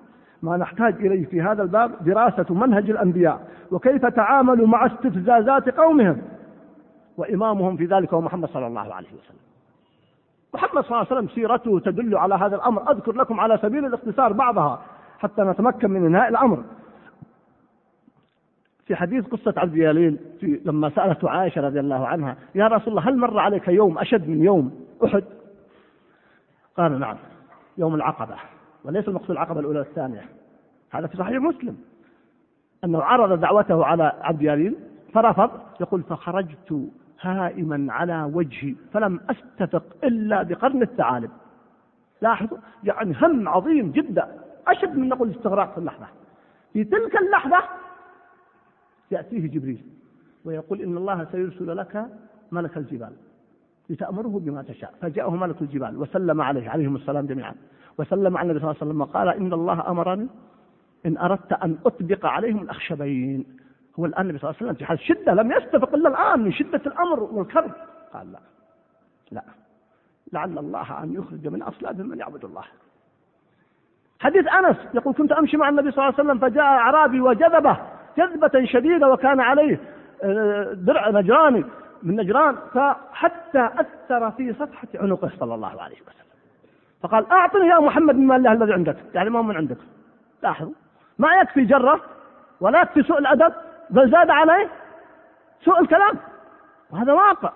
ما 0.42 0.56
نحتاج 0.56 0.94
إليه 1.06 1.26
في 1.26 1.42
هذا 1.42 1.62
الباب 1.62 1.92
دراسة 2.00 2.54
منهج 2.54 2.90
الأنبياء. 2.90 3.48
وكيف 3.70 4.06
تعاملوا 4.06 4.66
مع 4.66 4.86
استفزازات 4.86 5.68
قومهم؟ 5.68 6.22
وإمامهم 7.16 7.76
في 7.76 7.84
ذلك 7.84 8.14
هو 8.14 8.20
محمد 8.20 8.48
صلى 8.48 8.66
الله 8.66 8.94
عليه 8.94 9.08
وسلم. 9.08 9.38
محمد 10.54 10.84
صلى 10.84 10.90
الله 10.90 10.96
عليه 10.96 11.06
وسلم 11.06 11.28
سيرته 11.28 11.80
تدل 11.80 12.16
على 12.16 12.34
هذا 12.34 12.56
الأمر. 12.56 12.90
أذكر 12.90 13.12
لكم 13.12 13.40
على 13.40 13.58
سبيل 13.62 13.84
الاختصار 13.84 14.32
بعضها 14.32 14.82
حتى 15.18 15.42
نتمكن 15.42 15.90
من 15.90 16.06
إنهاء 16.06 16.28
الأمر. 16.28 16.64
في 18.86 18.96
حديث 18.96 19.26
قصة 19.26 19.54
عبد 19.56 19.76
ياليل 19.76 20.18
في 20.40 20.60
لما 20.64 20.90
سألته 20.90 21.30
عائشة 21.30 21.60
رضي 21.60 21.80
الله 21.80 22.06
عنها 22.06 22.36
يا 22.54 22.66
رسول 22.66 22.88
الله 22.88 23.08
هل 23.08 23.16
مر 23.16 23.38
عليك 23.38 23.68
يوم 23.68 23.98
أشد 23.98 24.28
من 24.28 24.42
يوم 24.44 24.86
أحد؟ 25.04 25.24
قال 26.76 27.00
نعم 27.00 27.16
يوم 27.78 27.94
العقبة. 27.94 28.34
وليس 28.84 29.08
المقصود 29.08 29.30
العقبة 29.30 29.60
الأولى 29.60 29.78
والثانية. 29.78 30.24
هذا 30.90 31.06
في 31.06 31.16
صحيح 31.16 31.36
مسلم. 31.36 31.76
أنه 32.84 33.02
عرض 33.02 33.40
دعوته 33.40 33.84
على 33.84 34.12
عبد 34.20 34.42
ياليل 34.42 34.76
فرفض 35.14 35.50
يقول 35.80 36.02
فخرجت 36.02 36.88
هائما 37.20 37.92
على 37.92 38.30
وجهي 38.34 38.74
فلم 38.92 39.20
أستفق 39.30 39.84
إلا 40.04 40.42
بقرن 40.42 40.82
الثعالب. 40.82 41.30
لاحظوا؟ 42.22 42.58
يعني 42.84 43.16
هم 43.22 43.48
عظيم 43.48 43.90
جدا 43.90 44.38
أشد 44.66 44.96
من 44.96 45.08
نقول 45.08 45.30
استغراق 45.30 45.72
في 45.72 45.78
اللحظة. 45.78 46.06
في 46.72 46.84
تلك 46.84 47.16
اللحظة 47.16 47.58
يأتيه 49.10 49.48
جبريل 49.48 49.84
ويقول 50.44 50.80
إن 50.80 50.96
الله 50.96 51.26
سيرسل 51.32 51.76
لك 51.76 52.06
ملك 52.52 52.76
الجبال 52.76 53.12
لتأمره 53.90 54.40
بما 54.44 54.62
تشاء. 54.62 54.94
فجاءه 55.00 55.30
ملك 55.30 55.62
الجبال 55.62 55.96
وسلم 55.96 56.40
عليه 56.40 56.70
عليهم 56.70 56.96
السلام 56.96 57.26
جميعا. 57.26 57.54
وسلم 57.98 58.36
على 58.36 58.50
النبي 58.50 58.60
صلى 58.60 58.70
الله 58.70 58.80
عليه 58.80 58.90
وسلم 58.90 59.00
وقال 59.00 59.28
إن 59.28 59.52
الله 59.52 59.90
أمرني 59.90 60.28
إن 61.06 61.18
أردت 61.18 61.52
أن 61.52 61.78
أطبق 61.86 62.26
عليهم 62.26 62.62
الأخشبين. 62.62 63.46
هو 63.98 64.06
الآن 64.06 64.22
النبي 64.22 64.38
صلى 64.38 64.50
الله 64.50 64.58
عليه 64.60 64.70
وسلم 64.70 64.78
في 64.78 64.84
حال 64.84 65.00
شدة 65.00 65.34
لم 65.34 65.52
يستفق 65.52 65.94
إلا 65.94 66.08
الآن 66.08 66.40
من 66.40 66.52
شدة 66.52 66.80
الأمر 66.86 67.20
والكرب. 67.20 67.70
قال 68.12 68.32
لا 68.32 68.38
لا. 69.30 69.42
لعل 70.32 70.58
الله 70.58 71.02
أن 71.02 71.14
يخرج 71.14 71.48
من 71.48 71.62
أصلابهم 71.62 72.08
من 72.08 72.18
يعبد 72.18 72.44
الله. 72.44 72.64
حديث 74.20 74.46
أنس 74.46 74.76
يقول 74.94 75.14
كنت 75.14 75.32
أمشي 75.32 75.56
مع 75.56 75.68
النبي 75.68 75.90
صلى 75.90 76.08
الله 76.08 76.14
عليه 76.18 76.30
وسلم 76.30 76.38
فجاء 76.38 76.64
أعرابي 76.64 77.20
وجذبة 77.20 77.78
جذبة 78.18 78.64
شديدة 78.64 79.08
وكان 79.08 79.40
عليه 79.40 79.80
آه، 80.22 80.72
درع 80.72 81.10
نجراني 81.10 81.64
من 82.02 82.16
نجران 82.16 82.56
فحتى 82.74 83.68
أثر 83.74 84.30
في 84.30 84.52
صفحة 84.52 84.88
عنقه 84.94 85.30
صلى 85.40 85.54
الله 85.54 85.82
عليه 85.82 85.96
وسلم. 85.96 86.27
فقال 87.02 87.30
أعطني 87.30 87.66
يا 87.66 87.78
محمد 87.78 88.14
من 88.14 88.36
الله 88.36 88.52
الذي 88.52 88.72
عندك. 88.72 88.96
يعني 89.14 89.30
ما 89.30 89.42
من 89.42 89.56
عندك. 89.56 89.76
لاحظوا. 90.42 90.72
ما 91.18 91.28
يكفي 91.34 91.64
جرة 91.64 92.00
ولا 92.60 92.82
يكفي 92.82 93.02
سوء 93.02 93.18
الأدب 93.18 93.54
بل 93.90 94.10
زاد 94.10 94.30
عليه 94.30 94.68
سوء 95.64 95.80
الكلام. 95.80 96.14
وهذا 96.90 97.12
واقع. 97.12 97.52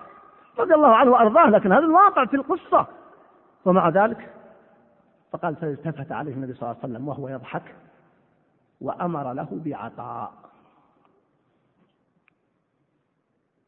رضي 0.59 0.73
الله 0.73 0.95
عنه 0.95 1.11
وأرضاه 1.11 1.49
لكن 1.49 1.71
هذا 1.71 1.85
الواقع 1.85 2.25
في 2.25 2.35
القصة. 2.35 2.87
ومع 3.65 3.89
ذلك 3.89 4.29
فقال 5.31 5.55
فالتفت 5.55 6.11
عليه 6.11 6.33
النبي 6.33 6.53
صلى 6.53 6.61
الله 6.61 6.81
عليه 6.83 6.93
وسلم 6.93 7.07
وهو 7.07 7.27
يضحك 7.27 7.75
وأمر 8.81 9.33
له 9.33 9.47
بعطاء. 9.51 10.33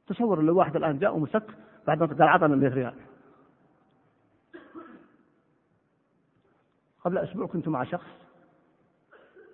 تصور 0.07 0.41
لو 0.41 0.57
واحد 0.57 0.75
الآن 0.75 0.99
جاء 0.99 1.15
ومسك 1.15 1.43
بعد 1.87 1.99
ما 1.99 2.07
قال 2.07 2.23
عطنا 2.23 2.55
100 2.55 2.69
ريال 2.69 2.93
قبل 7.05 7.17
أسبوع 7.17 7.47
كنت 7.47 7.67
مع 7.67 7.83
شخص 7.83 8.09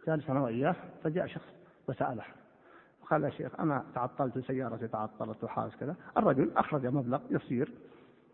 جالس 0.07 0.29
أنا 0.29 0.41
وإياه 0.41 0.75
فجاء 1.03 1.27
شخص 1.27 1.53
وسأله. 1.89 2.23
قال 3.09 3.23
يا 3.23 3.29
شيخ 3.29 3.59
أنا 3.59 3.83
تعطلت 3.95 4.39
سيارتي 4.39 4.87
تعطلت 4.87 5.43
وحاس 5.43 5.75
كذا. 5.75 5.95
الرجل 6.17 6.51
أخرج 6.57 6.85
مبلغ 6.85 7.19
يسير 7.29 7.71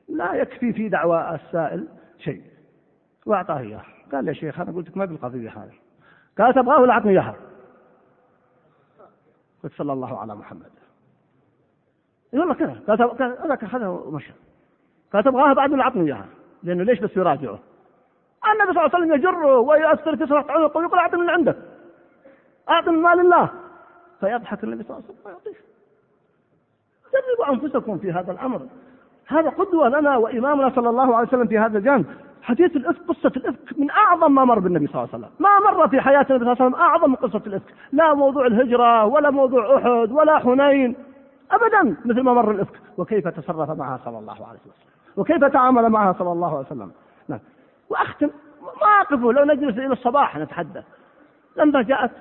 لا 0.09 0.33
يكفي 0.33 0.73
في 0.73 0.89
دعوى 0.89 1.35
السائل 1.35 1.87
شيء 2.19 2.43
وأعطاه 3.25 3.59
إياه. 3.59 3.83
قال 4.11 4.27
يا 4.27 4.33
شيخ 4.33 4.59
أنا 4.59 4.71
قلت 4.71 4.89
لك 4.89 4.97
ما 4.97 5.05
بالقضية 5.05 5.49
هذه. 5.49 5.73
قال 6.37 6.53
تبغاه 6.53 6.81
ولا 6.81 6.93
أعطني 6.93 7.11
إياها؟ 7.11 7.35
قلت 9.63 9.73
صلى 9.73 9.93
الله 9.93 10.19
على 10.19 10.35
محمد. 10.35 10.71
والله 12.33 12.53
كذا. 12.53 12.81
قال 12.87 13.01
هذاك 13.21 13.63
أخذها 13.63 13.87
ومشى 13.87 14.33
قال 15.13 15.23
تبغاها 15.23 15.53
بعد 15.53 15.71
ولا 15.71 15.83
أعطني 15.83 16.05
إياها؟ 16.05 16.27
لأنه 16.63 16.83
ليش 16.83 16.99
بس 16.99 17.17
يراجعه؟ 17.17 17.59
النبي 18.45 18.73
صلى 18.73 18.85
الله 18.85 18.95
عليه 18.95 19.05
وسلم 19.05 19.13
يجره 19.13 19.59
ويؤثر 19.59 20.15
في 20.15 20.25
صفحة 20.25 20.45
عنقه 20.49 20.77
ويقول 20.77 20.99
أعطني 20.99 21.21
من 21.21 21.29
عندك. 21.29 21.57
أعطني 22.69 22.97
من 22.97 23.01
مال 23.01 23.19
الله. 23.19 23.49
فيضحك 24.19 24.63
النبي 24.63 24.83
صلى 24.83 24.97
الله 24.97 25.03
عليه 25.03 25.19
وسلم 25.19 25.25
ويعطيه 25.25 25.67
جربوا 27.13 27.53
أنفسكم 27.53 27.97
في 27.97 28.11
هذا 28.11 28.31
الأمر. 28.31 28.61
هذا 29.27 29.49
قدوة 29.49 29.89
لنا 29.89 30.17
وإمامنا 30.17 30.69
صلى 30.69 30.89
الله 30.89 31.15
عليه 31.15 31.27
وسلم 31.27 31.47
في 31.47 31.59
هذا 31.59 31.77
الجانب. 31.77 32.05
حديث 32.41 32.75
الإفك 32.75 33.01
قصة 33.07 33.31
الإفك 33.37 33.79
من 33.79 33.91
أعظم 33.91 34.35
ما 34.35 34.45
مر 34.45 34.59
بالنبي 34.59 34.87
صلى 34.87 34.95
الله 34.95 35.09
عليه 35.13 35.25
وسلم. 35.25 35.35
ما 35.39 35.71
مر 35.71 35.87
في 35.87 36.01
حياة 36.01 36.25
النبي 36.29 36.45
صلى 36.45 36.51
الله 36.51 36.63
عليه 36.63 36.65
وسلم 36.65 36.75
أعظم 36.75 37.15
قصة 37.15 37.41
الإفك. 37.47 37.73
لا 37.91 38.13
موضوع 38.13 38.45
الهجرة 38.47 39.05
ولا 39.05 39.29
موضوع 39.29 39.77
أحد 39.77 40.11
ولا 40.11 40.39
حنين. 40.39 40.95
أبدا 41.51 41.95
مثل 42.05 42.21
ما 42.21 42.33
مر 42.33 42.51
الإفك. 42.51 42.73
وكيف 42.97 43.27
تصرف 43.27 43.69
معها 43.69 43.99
صلى 44.05 44.19
الله 44.19 44.47
عليه 44.47 44.59
وسلم؟ 44.59 44.91
وكيف 45.17 45.45
تعامل 45.45 45.89
معها 45.89 46.13
صلى 46.13 46.31
الله 46.31 46.57
عليه 46.57 46.65
وسلم؟ 46.65 46.91
وأختم. 47.89 48.29
أقفوا 49.01 49.33
لو 49.33 49.43
نجلس 49.43 49.77
إلى 49.77 49.93
الصباح 49.93 50.37
نتحدث. 50.37 50.85
لما 51.55 51.81
جاءت 51.81 52.11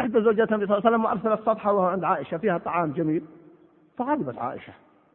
إحدى 0.00 0.20
زوجات 0.22 0.52
النبي 0.52 0.66
صلى 0.66 0.78
الله 0.78 0.86
عليه 0.86 0.96
وسلم 0.96 1.04
وأرسلت 1.04 1.46
صفحة 1.46 1.72
وهو 1.72 1.86
عند 1.86 2.04
عائشة. 2.04 2.36
فيها 2.36 2.58
طعام 2.58 2.92
جميل. 2.92 3.24
فغضبت 3.98 4.38
عائشة. 4.38 4.72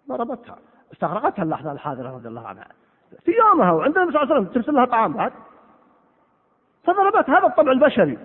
ضربتها. 0.09 0.57
استغرقتها 0.93 1.43
اللحظة 1.43 1.71
الحاضرة 1.71 2.15
رضي 2.15 2.27
الله 2.27 2.47
عنها. 2.47 2.67
في 3.25 3.31
يومها 3.31 3.71
وعند 3.71 3.97
النبي 3.97 4.13
صلى 4.13 4.21
الله 4.21 4.33
عليه 4.33 4.41
وسلم 4.41 4.53
ترسل 4.53 4.73
لها 4.73 4.85
طعام 4.85 5.13
بعد. 5.13 5.31
فضربت 6.83 7.29
هذا 7.29 7.47
الطبع 7.47 7.71
البشري. 7.71 8.17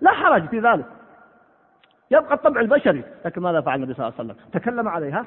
لا 0.00 0.10
حرج 0.10 0.48
في 0.48 0.60
ذلك. 0.60 0.86
يبقى 2.10 2.34
الطبع 2.34 2.60
البشري. 2.60 3.04
لكن 3.24 3.40
ماذا 3.40 3.60
فعل 3.60 3.74
النبي 3.74 3.94
صلى 3.94 4.08
الله 4.08 4.18
عليه 4.18 4.32
وسلم؟ 4.32 4.50
تكلم 4.52 4.88
عليها. 4.88 5.26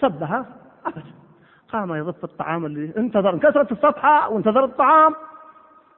سبها. 0.00 0.46
أبدا. 0.86 1.25
قام 1.72 1.94
يضف 1.94 2.24
الطعام 2.24 2.66
اللي 2.66 2.92
انتظر. 2.96 3.34
انكسرت 3.34 3.72
الصفحة 3.72 4.28
وانتظر 4.28 4.64
الطعام. 4.64 5.14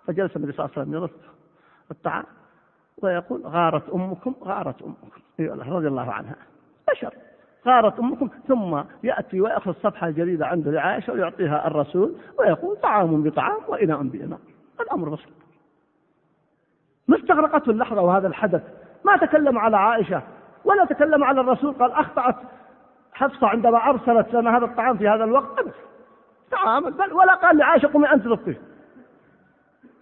فجلس 0.06 0.36
النبي 0.36 0.52
صلى 0.52 0.64
الله 0.64 0.72
عليه 0.76 0.88
وسلم 0.88 1.02
يضف 1.02 1.10
الطعام 1.90 2.24
ويقول 3.02 3.42
غارت 3.46 3.90
أمكم 3.90 4.34
غارت 4.44 4.82
أمكم. 4.82 5.08
رضي 5.72 5.88
الله 5.88 6.12
عنها. 6.12 6.36
بشر. 6.90 7.14
غارت 7.66 7.98
أمكم 7.98 8.28
ثم 8.48 8.82
يأتي 9.02 9.40
ويأخذ 9.40 9.68
الصفحة 9.70 10.08
الجديدة 10.08 10.46
عنده 10.46 10.70
لعائشة 10.70 11.12
ويعطيها 11.12 11.66
الرسول 11.66 12.14
ويقول 12.38 12.76
طعام 12.76 13.22
بطعام 13.22 13.58
وإناء 13.68 14.02
بإناء 14.02 14.38
الأمر 14.80 15.08
بسيط. 15.08 15.28
ما 17.08 17.16
استغرقته 17.16 17.70
اللحظة 17.70 18.02
وهذا 18.02 18.26
الحدث. 18.28 18.62
ما 19.04 19.16
تكلم 19.16 19.58
على 19.58 19.76
عائشة 19.76 20.22
ولا 20.64 20.84
تكلم 20.84 21.24
على 21.24 21.40
الرسول 21.40 21.72
قال 21.72 21.92
أخطأت. 21.92 22.36
حفصة 23.18 23.46
عندما 23.46 23.90
أرسلت 23.90 24.34
لنا 24.34 24.56
هذا 24.56 24.64
الطعام 24.64 24.96
في 24.98 25.08
هذا 25.08 25.24
الوقت 25.24 25.58
أبدا. 25.58 25.72
تعامل 26.50 26.92
بل 26.92 27.12
ولا 27.12 27.34
قال 27.34 27.56
لعائشة 27.56 27.92
قومي 27.92 28.12
أنت 28.12 28.28
ضبطيه 28.28 28.60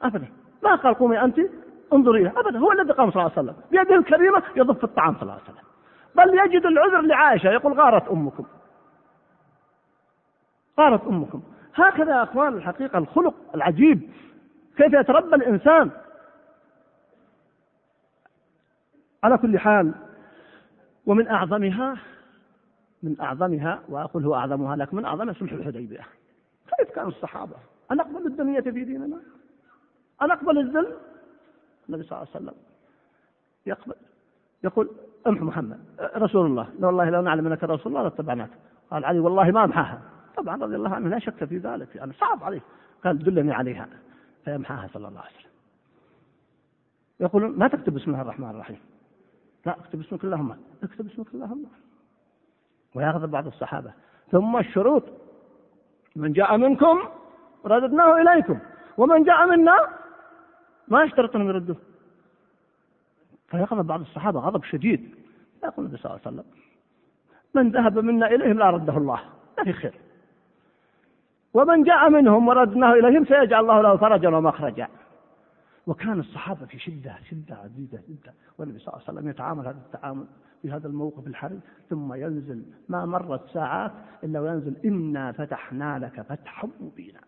أبدا. 0.03 0.29
ما 0.63 0.75
قال 0.75 0.95
قومي 0.95 1.25
أنت 1.25 1.41
انظري 1.93 2.29
أبدا. 2.29 2.59
هو 2.59 2.73
الذي 2.73 2.93
قام 2.93 3.11
صلى 3.11 3.23
الله 3.23 3.33
عليه 3.37 3.51
وسلم. 3.51 3.63
بيده 3.71 3.95
الكريمة 3.95 4.43
يضف 4.57 4.85
الطعام 4.85 5.15
صلى 5.15 5.23
الله 5.23 5.33
عليه 5.33 5.43
وسلم. 5.43 5.67
بل 6.15 6.39
يجد 6.39 6.67
العذر 6.67 7.01
لعائشة. 7.01 7.51
يقول 7.51 7.73
غارت 7.73 8.09
أمكم. 8.09 8.47
غارت 10.81 11.07
أمكم. 11.07 11.43
هكذا 11.75 12.17
يا 12.17 12.23
أخوان 12.23 12.53
الحقيقة 12.53 12.99
الخلق 12.99 13.35
العجيب. 13.55 14.11
كيف 14.77 14.93
يتربى 14.93 15.37
الإنسان؟ 15.37 15.91
على 19.25 19.39
كل 19.39 19.59
حال 19.59 19.95
ومن 21.07 21.29
أعظمها 21.29 21.97
من 23.03 23.21
أعظمها 23.21 23.83
وأقول 23.89 24.25
هو 24.25 24.35
أعظمها 24.35 24.77
لكن 24.77 24.97
من 24.97 25.05
أعظمها 25.05 25.35
صلح 25.35 25.53
الحديبية. 25.53 26.07
كيف 26.79 26.91
كانوا 26.91 27.11
الصحابة؟ 27.11 27.57
أنقبل 27.93 28.27
الدنيا 28.27 28.61
في 28.61 28.71
ديننا؟ 28.71 29.21
أنقبل 30.23 30.59
الذل؟ 30.59 30.97
النبي 31.89 32.03
صلى 32.03 32.19
الله 32.19 32.29
عليه 32.35 32.45
وسلم 32.45 32.55
يقبل 33.67 33.95
يقول 34.65 34.91
امح 35.27 35.43
محمد 35.43 35.81
رسول 36.17 36.47
الله. 36.47 36.69
لو 36.79 36.87
والله 36.87 37.11
لو 37.11 37.23
نعلم 37.23 37.47
أنك 37.47 37.65
رسول 37.65 37.93
الله 37.93 38.03
لاتبعناك. 38.03 38.51
قال 38.91 39.05
علي 39.05 39.19
والله 39.19 39.51
ما 39.51 39.65
أمحاها. 39.65 40.03
طبعا 40.37 40.57
رضي 40.63 40.77
الله 40.77 40.95
عنه 40.95 41.09
لا 41.09 41.19
شك 41.19 41.45
في 41.45 41.59
ذلك 41.59 41.97
يعني 41.97 42.13
صعب 42.13 42.45
عليه. 42.45 42.61
قال 43.05 43.19
دلني 43.19 43.53
عليها. 43.53 43.89
فيمحاها 44.45 44.89
صلى 44.89 45.09
الله 45.09 45.21
عليه 45.21 45.31
وسلم. 45.31 45.51
يقولون 47.21 47.59
ما 47.59 47.69
تكتب 47.69 47.95
بسم 47.95 48.11
الله 48.11 48.23
الرحمن 48.23 48.51
الرحيم. 48.51 48.81
لا 49.67 49.79
اكتب 49.79 50.01
اسمك 50.01 50.25
اللهم. 50.25 50.57
اكتب 50.83 51.07
اسمك 51.07 51.35
اللهم. 51.35 51.67
ويأخذ 52.97 53.27
بعض 53.27 53.47
الصحابة. 53.47 53.93
ثم 54.31 54.57
الشروط. 54.57 55.03
من 56.17 56.33
جاء 56.33 56.57
منكم 56.57 56.99
رددناه 57.67 58.23
إليكم. 58.23 58.59
ومن 58.97 59.25
جاء 59.25 59.47
منا 59.47 59.89
ما 60.89 61.03
يشترط 61.03 61.37
أنهم 61.37 61.49
يردوه 61.49 61.77
فيأخذ 63.49 63.83
بعض 63.83 64.01
الصحابة 64.01 64.41
غضب 64.41 64.65
شديد. 64.65 65.15
يقول 65.65 65.87
النبي 65.87 65.97
صلى 65.97 66.11
الله 66.11 66.21
عليه 66.27 66.37
وسلم 66.37 66.45
من 67.55 67.71
ذهب 67.71 67.99
منا 67.99 68.27
إليهم 68.27 68.59
لا 68.59 68.71
رده 68.71 68.97
الله. 68.97 69.21
ما 69.59 69.65
في 69.65 69.73
خير. 69.73 69.95
ومن 71.55 71.83
جاء 71.83 72.11
منهم 72.11 72.49
وردناه 72.49 72.93
إليهم 72.93 73.25
سيجعل 73.25 73.61
الله 73.61 73.81
له 73.81 73.97
فرجا 73.97 74.29
ومخرجا. 74.29 74.89
وكان 75.87 76.21
الصحابة 76.21 76.67
في 76.67 76.79
شدة 76.79 77.17
شدة 77.31 77.55
عديدة 77.55 78.03
جدا 78.09 78.33
والنبي 78.59 78.79
صلى 78.79 78.89
الله 78.89 79.03
عليه 79.09 79.19
وسلم 79.19 79.31
يتعامل 79.31 79.67
هذا 79.67 79.79
التعامل 79.87 80.27
في 80.63 80.71
هذا 80.71 80.89
الموقف 80.89 81.27
الحرج. 81.27 81.59
ثم 81.91 82.15
ينزل 82.15 82.63
ما 82.89 83.05
مرت 83.05 83.51
ساعات 83.51 83.93
إلا 84.25 84.41
وينزل 84.41 84.77
إنا 84.85 85.33
فتحنا 85.33 85.99
لك 85.99 86.21
فتحا 86.21 86.69
مبينا. 86.81 87.21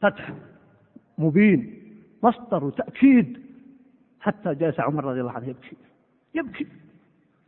فتح 0.00 0.32
مبين 1.18 1.82
مصدر 2.22 2.70
تأكيد. 2.70 3.42
حتى 4.20 4.54
جلس 4.54 4.80
عمر 4.80 5.04
رضي 5.04 5.20
الله 5.20 5.32
عنه 5.32 5.48
يبكي 5.48 5.76
يبكي 6.34 6.66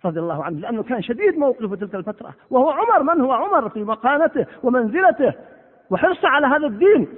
رضي 0.04 0.20
الله 0.20 0.44
عنه 0.44 0.58
لأنه 0.58 0.82
كان 0.82 1.02
شديد 1.02 1.38
موقفه 1.38 1.76
تلك 1.76 1.94
الفترة. 1.94 2.34
وهو 2.50 2.70
عمر 2.70 3.14
من 3.14 3.20
هو 3.20 3.32
عمر 3.32 3.68
في 3.68 3.84
مكانته 3.84 4.46
ومنزلته؟ 4.62 5.34
وحرصه 5.90 6.28
على 6.28 6.46
هذا 6.46 6.66
الدين. 6.66 7.08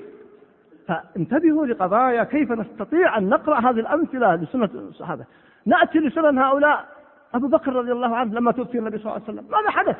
فانتبهوا 0.88 1.66
لقضايا 1.66 2.24
كيف 2.24 2.52
نستطيع 2.52 3.18
أن 3.18 3.28
نقرأ 3.28 3.60
هذه 3.60 3.80
الأمثلة 3.80 4.34
لسنة 4.34 4.70
الصحابة 4.74 5.24
نأتي 5.66 5.98
لسنن 5.98 6.38
هؤلاء 6.38 6.88
أبو 7.34 7.48
بكر 7.48 7.72
رضي 7.72 7.92
الله 7.92 8.16
عنه 8.16 8.34
لما 8.34 8.52
توفي 8.52 8.78
النبي 8.78 8.98
صلى 8.98 9.06
الله 9.06 9.22
عليه 9.28 9.38
وسلم. 9.38 9.50
ماذا 9.50 9.70
حدث؟ 9.70 9.96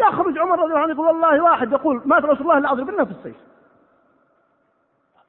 يخرج 0.00 0.38
عمر 0.38 0.58
رضي 0.58 0.64
الله 0.64 0.78
عنه 0.78 0.92
يقول 0.92 1.06
والله 1.06 1.42
واحد 1.42 1.72
يقول 1.72 2.02
مات 2.04 2.24
رسول 2.24 2.42
الله 2.42 2.58
لا 2.58 2.72
أضربنه 2.72 3.04
في 3.04 3.10
السيف. 3.10 3.36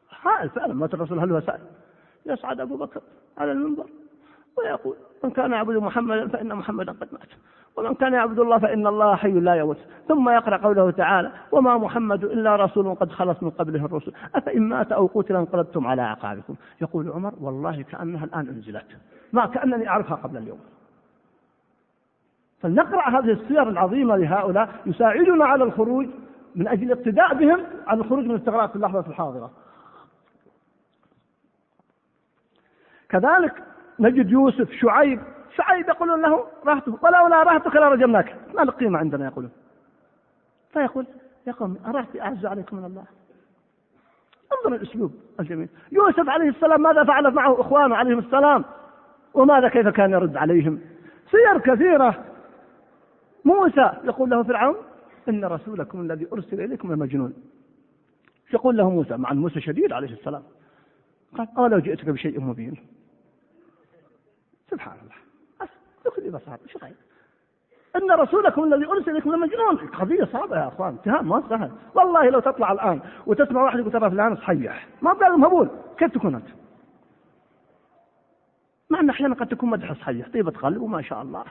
حائل 0.10 0.50
فعلا 0.50 0.74
مات 0.74 0.94
الرسول 0.94 1.20
هل 1.20 1.32
هو 1.32 1.40
سائل؟ 1.40 1.62
يصعد 2.26 2.60
أبو 2.60 2.78
بكر 2.78 3.02
على 3.38 3.52
المنبر 3.52 3.86
ويقول 4.58 4.96
من 5.24 5.32
كان 5.32 5.52
يعبد 5.52 5.76
محمدا 5.76 6.28
فإن 6.28 6.56
محمدا 6.56 6.92
قد 6.92 7.08
مات. 7.12 7.30
ومن 7.78 7.96
كان 7.96 8.14
يعبد 8.14 8.40
الله 8.40 8.58
فإن 8.58 8.88
الله 8.88 9.16
حي 9.16 9.32
لا 9.32 9.56
يموت. 9.56 9.78
ثم 10.08 10.30
يقرأ 10.30 10.58
قوله 10.58 10.92
تعالى 10.92 11.32
وما 11.52 11.78
محمد 11.78 12.24
إلا 12.24 12.56
رسول 12.56 12.96
قد 12.96 13.12
خلص 13.12 13.44
من 13.44 13.50
قبله 13.50 13.86
الرسل. 13.86 14.14
أفإن 14.36 14.62
مات 14.70 14.92
أو 14.92 15.10
قتل 15.14 15.36
انقلبتم 15.36 15.88
على 15.88 16.02
أعقابكم. 16.02 16.56
يقول 16.82 17.12
عمر 17.12 17.34
والله 17.42 17.82
كأنها 17.82 18.26
الآن 18.26 18.48
أنزلت. 18.48 18.86
ما 19.34 19.46
كأنني 19.46 19.90
أعرفها 19.90 20.16
قبل 20.16 20.38
اليوم. 20.38 20.60
فلنقرأ 22.60 23.10
هذه 23.10 23.32
السير 23.32 23.70
العظيمة 23.70 24.16
لهؤلاء 24.16 24.70
يساعدنا 24.86 25.46
على 25.46 25.64
الخروج 25.64 26.08
من 26.56 26.68
أجل 26.68 26.92
الاقتداء 26.92 27.34
بهم 27.34 27.64
على 27.88 28.00
الخروج 28.00 28.26
من 28.26 28.36
استغراق 28.36 28.70
في 28.70 28.76
اللحظة 28.76 29.10
الحاضرة. 29.10 29.52
كذلك 33.10 33.64
نجد 34.00 34.32
يوسف 34.32 34.72
شعيب 34.72 35.20
شعيب 35.58 35.90
يقولون 35.90 36.22
له 36.22 36.48
رهته 36.66 36.98
ولولا 37.02 37.44
رهتك 37.44 37.76
لرجمناك 37.76 38.36
ما 38.56 38.62
له 38.62 38.72
قيمة 38.72 39.00
عندنا. 39.00 39.26
يقولون. 39.26 39.52
فيقول 40.74 41.06
يا 41.48 41.52
قوم 41.52 41.78
أرهتي 41.86 42.22
أعز 42.22 42.46
عليكم 42.46 42.78
من 42.78 42.86
الله. 42.86 43.06
انظر 44.54 44.76
الأسلوب 44.76 45.14
الجميل. 45.40 45.70
يوسف 45.92 46.30
عليه 46.30 46.50
السلام 46.50 46.82
ماذا 46.82 47.04
فعل 47.04 47.34
معه؟ 47.34 47.62
إخوانه 47.62 47.96
عليهم 47.96 48.20
السلام. 48.20 48.66
وماذا 49.34 49.70
كيف 49.70 49.88
كان 49.88 50.12
يرد 50.12 50.38
عليهم؟ 50.38 50.82
سير 51.32 51.60
كثيرة. 51.60 52.26
موسى 53.46 53.92
يقول 54.04 54.30
له 54.30 54.44
فرعون 54.44 54.76
إن 55.30 55.46
رسولكم 55.46 56.02
الذي 56.02 56.28
أرسل 56.34 56.62
إليكم 56.62 56.94
لمجنون 56.94 57.34
يقول 58.54 58.78
له 58.78 58.90
موسى 58.90 59.18
مع 59.18 59.34
موسى 59.34 59.62
شديد 59.62 59.94
عليه 59.94 60.14
السلام 60.14 60.44
قال 61.38 61.48
أولو 61.58 61.80
جئتك 61.80 62.10
بشيء 62.10 62.42
مبين. 62.42 62.78
سبحان 64.72 64.98
الله. 65.04 65.25
بكل 66.06 66.30
بساطة 66.32 66.68
شو 66.68 66.80
غير 66.80 66.96
إن 67.96 68.12
رسولكم 68.12 68.64
الذي 68.64 68.86
أرسل 68.86 69.12
إليكم 69.12 69.32
لمجنون 69.36 69.78
قضية 69.78 70.26
صعبة 70.26 70.58
يا 70.58 70.68
أخوان. 70.68 70.98
اتهام 71.02 71.30
ما 71.30 71.44
سهل. 71.50 71.72
والله 71.96 72.30
لو 72.30 72.40
تطلع 72.40 72.72
الآن 72.72 73.00
وتسمع 73.26 73.64
واحد 73.64 73.80
يقول 73.80 73.92
ترى 73.92 74.10
فلان 74.10 74.36
صحيح. 74.36 74.88
ما 75.02 75.14
بقى 75.14 75.38
مهبول 75.38 75.70
كيف 75.98 76.12
تكون 76.12 76.36
أنت؟ 76.36 76.48
مع 78.90 79.00
أن 79.00 79.10
أحيانا 79.10 79.36
قد 79.36 79.48
تكون 79.48 79.70
مدح 79.70 79.94
صحيح. 79.94 80.30
طيبة 80.30 80.52
قلب 80.52 80.82
وما 80.82 81.02
شاء 81.02 81.22
الله. 81.22 81.44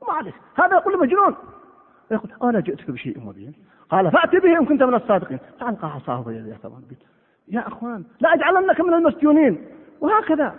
وما 0.00 0.12
عليك. 0.12 0.34
هذا 0.54 0.76
يقول 0.76 0.98
مجنون. 0.98 1.34
يقول 2.10 2.30
أنا 2.42 2.60
جئتك 2.60 2.90
بشيء 2.90 3.20
مبين. 3.20 3.54
قال 3.90 4.10
فأت 4.10 4.36
به 4.36 4.58
إن 4.58 4.66
كنت 4.66 4.82
من 4.82 4.94
الصادقين. 4.94 5.38
فألقى 5.60 5.88
عصاه 5.88 6.20
بيده 6.20 6.58
يا 7.48 7.68
أخوان 7.68 8.04
لا 8.20 8.34
أجعلنك 8.34 8.80
من 8.80 8.94
المسجونين. 8.94 9.66
وهكذا. 10.00 10.54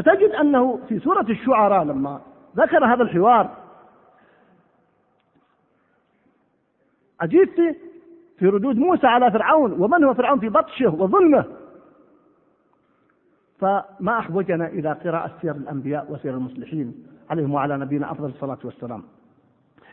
فتجد 0.00 0.30
أنه 0.30 0.80
في 0.88 0.98
سورة 0.98 1.26
الشعراء 1.30 1.84
لما 1.84 2.20
ذكر 2.56 2.84
هذا 2.84 3.02
الحوار 3.02 3.56
عجبت 7.20 7.76
في 8.38 8.46
ردود 8.46 8.76
موسى 8.76 9.06
على 9.06 9.30
فرعون 9.30 9.72
ومن 9.72 10.04
هو 10.04 10.14
فرعون 10.14 10.40
في 10.40 10.48
بطشه 10.48 10.94
وظلمه؟ 10.94 11.44
فما 13.58 14.18
أحوجنا 14.18 14.66
إلى 14.66 14.92
قراءة 14.92 15.32
سير 15.42 15.56
الأنبياء 15.56 16.12
وسير 16.12 16.34
المصلحين 16.34 17.06
عليهم 17.30 17.54
وعلى 17.54 17.76
نبينا 17.78 18.12
أفضل 18.12 18.28
الصلاة 18.28 18.58
والسلام. 18.64 19.02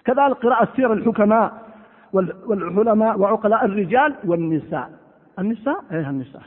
كذلك 0.05 0.37
قراءة 0.37 0.69
سير 0.75 0.93
الحكماء 0.93 1.67
والعلماء 2.13 3.19
وعقلاء 3.19 3.65
الرجال 3.65 4.15
والنساء. 4.25 4.91
النساء؟ 5.39 5.83
إيه 5.91 6.09
النساء. 6.09 6.43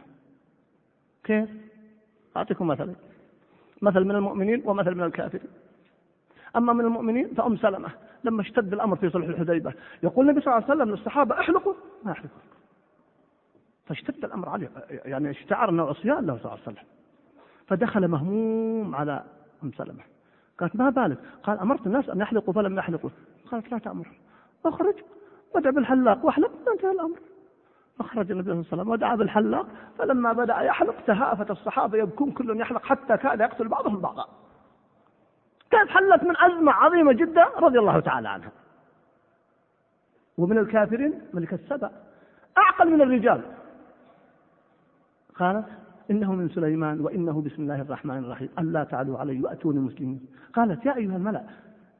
كيف؟ 1.24 1.50
أعطيكم 2.36 2.66
مثلا. 2.66 2.94
مثل 3.82 4.04
من 4.04 4.10
المؤمنين 4.10 4.62
ومثل 4.66 4.94
من 4.94 5.02
الكافرين. 5.02 5.50
أما 6.56 6.72
من 6.72 6.84
المؤمنين 6.84 7.34
فأم 7.34 7.56
سلمة 7.56 7.88
لما 8.24 8.42
اشتد 8.42 8.72
الأمر 8.72 8.96
في 8.96 9.10
صلح 9.10 9.26
الحديبة. 9.26 9.74
يقول 10.02 10.28
النبي 10.28 10.40
صلى 10.40 10.54
الله 10.54 10.64
عليه 10.70 10.74
وسلم 10.74 10.94
للصحابة 10.94 11.40
أحلقوا 11.40 11.74
ما 12.04 12.10
يحلقوا 12.10 12.38
فاشتد 13.86 14.24
الأمر 14.24 14.48
عليه 14.48 14.70
يعني 14.90 15.30
اشتعر 15.30 15.68
أنه 15.68 15.82
عصيان 15.82 16.26
له 16.26 16.36
صلى 16.36 16.44
الله 16.44 16.50
عليه 16.50 16.62
وسلم. 16.62 16.84
فدخل 17.66 18.08
مهموم 18.08 18.94
على 18.94 19.24
أم 19.62 19.72
سلمة. 19.72 20.02
قالت 20.58 20.76
ما 20.76 20.90
بالك؟ 20.90 21.18
قال 21.42 21.58
أمرت 21.58 21.86
الناس 21.86 22.08
أن 22.08 22.20
يحلقوا 22.20 22.54
فلم 22.54 22.78
يحلقوا. 22.78 23.10
قالت 23.50 23.72
لا 23.72 23.78
تأمر 23.78 24.08
أخرج 24.66 24.94
وادع 25.54 25.70
بالحلاق 25.70 26.24
واحلق 26.24 26.50
انتهى 26.72 26.90
الأمر. 26.90 27.18
أخرج 28.00 28.30
النبي 28.30 28.44
صلى 28.44 28.52
الله 28.52 28.66
عليه 28.72 28.82
وسلم 28.82 28.88
ودعا 28.88 29.16
بالحلاق 29.16 29.66
فلما 29.98 30.32
بدأ 30.32 30.60
يحلق 30.60 30.94
تهافت 31.06 31.50
الصحابة 31.50 31.98
يبكون 31.98 32.30
كل 32.30 32.60
يحلق 32.60 32.84
حتى 32.84 33.16
كاد 33.16 33.40
يقتل 33.40 33.68
بعضهم 33.68 34.00
بعضا. 34.00 34.28
كانت 35.70 35.90
حلت 35.90 36.22
من 36.22 36.36
أزمة 36.36 36.72
عظيمة 36.72 37.12
جدا 37.12 37.44
رضي 37.58 37.78
الله 37.78 38.00
تعالى 38.00 38.28
عنها. 38.28 38.50
ومن 40.38 40.58
الكافرين 40.58 41.20
ملك 41.34 41.52
السبع 41.52 41.90
أعقل 42.58 42.90
من 42.90 43.02
الرجال. 43.02 43.40
قالت 45.34 45.66
إنه 46.10 46.32
من 46.32 46.48
سليمان 46.48 47.00
وإنه 47.00 47.42
بسم 47.42 47.62
الله 47.62 47.80
الرحمن 47.80 48.18
الرحيم. 48.18 48.48
ألا 48.58 48.84
تعلوا 48.84 49.18
علي 49.18 49.42
وأتوني 49.42 49.78
مسلمين. 49.78 50.26
قالت 50.54 50.86
يا 50.86 50.96
أيها 50.96 51.16
الملأ 51.16 51.42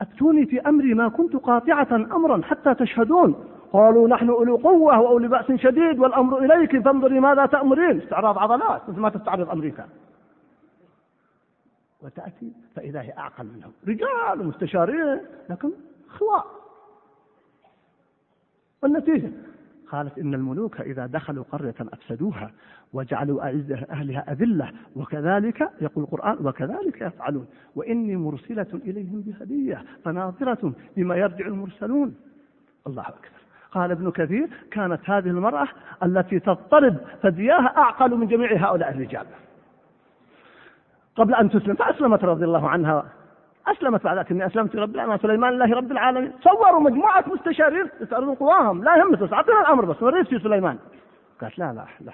أتوني 0.01 0.47
في 0.47 0.61
أمري 0.61 0.95
ما 0.95 1.09
كنت 1.09 1.37
قاطعة 1.37 1.89
أمرا 1.93 2.43
حتى 2.43 2.75
تشهدون. 2.75 3.45
قالوا 3.73 4.09
نحن 4.09 4.29
أولو 4.29 4.57
قوة 4.57 5.01
وأولي 5.01 5.29
بأس 5.29 5.53
شديد 5.53 5.99
والأمر 5.99 6.39
إليك 6.39 6.85
فانظري 6.85 7.21
ماذا 7.21 7.47
تأمرين. 7.47 8.01
استعراض 8.01 8.39
عضلات 8.39 8.89
مثل 8.89 9.01
ما 9.01 9.09
تستعرض 9.09 9.51
أمريكا. 9.51 9.89
وتأتي 12.03 12.53
فإذا 12.77 13.01
هي 13.03 13.13
أعقل 13.19 13.47
منهم. 13.47 13.73
رجال 13.89 14.41
ومستشارين 14.41 15.21
لكن 15.51 15.71
خواء 16.09 16.47
والنتيجة؟ 18.83 19.31
قالت 19.91 20.19
إن 20.19 20.35
الملوك 20.35 20.81
إذا 20.81 21.07
دخلوا 21.07 21.45
قرية 21.53 21.75
أفسدوها 21.81 22.53
وجعلوا 22.93 23.43
أعزة 23.43 23.87
أهلها 23.91 24.33
أذلة 24.33 24.73
وكذلك 24.97 25.71
يقول 25.81 26.05
القرآن 26.05 26.47
وكذلك 26.47 27.01
يفعلون. 27.01 27.47
وإني 27.77 28.17
مرسلة 28.17 28.67
إليهم 28.75 29.21
بهدية 29.21 29.85
فناظرة 30.05 30.73
بما 30.97 31.17
يرجع 31.17 31.47
المرسلون. 31.47 32.15
الله 32.87 33.03
أكبر. 33.03 33.40
قال 33.73 33.91
ابن 33.91 34.11
كثير 34.11 34.49
كانت 34.71 35.11
هذه 35.11 35.29
المرأة 35.29 35.69
التي 36.03 36.41
تضطرب 36.41 36.97
ثدياها 37.23 37.77
أعقل 37.77 38.17
من 38.17 38.27
جميع 38.27 38.53
هؤلاء 38.53 38.91
الرجال. 38.91 39.27
قبل 41.17 41.35
أن 41.35 41.51
تسلم 41.51 41.75
فأسلمت 41.75 42.25
رضي 42.25 42.45
الله 42.45 42.69
عنها. 42.69 43.05
أسلمت 43.67 44.05
بعد 44.05 44.31
إني 44.31 44.47
أسلمت 44.47 44.77
رب 44.77 44.95
العالمين 44.95 45.19
سليمان 45.19 45.53
الله 45.53 45.77
رب 45.77 45.93
العالمين. 45.93 46.33
صوروا 46.41 46.81
مجموعة 46.81 47.25
مستشارين 47.27 47.89
يستعرضون 48.01 48.35
قواهم. 48.35 48.85
لا 48.85 48.97
يهمك 48.97 49.19
بس 49.19 49.33
أعطينا 49.33 49.61
الأمر 49.61 49.85
بس 49.85 50.03
وريت 50.03 50.27
في 50.27 50.39
سليمان. 50.39 50.79
قالت 51.41 51.59
لا 51.59 51.73
لا 51.73 51.85
لا. 52.01 52.13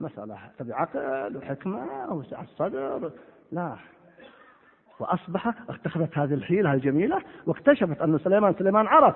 مسألة 0.00 0.36
تبي 0.58 0.72
عقل 0.72 1.36
وحكمة 1.36 1.86
وسعة 2.08 2.42
الصدر 2.42 3.10
لا. 3.52 3.76
وأصبح 5.00 5.46
اتخذت 5.68 6.18
هذه 6.18 6.34
الحيلة 6.34 6.72
الجميلة 6.72 7.22
واكتشفت 7.46 8.00
أن 8.00 8.18
سليمان 8.18 8.54
سليمان 8.54 8.86
عرف. 8.86 9.14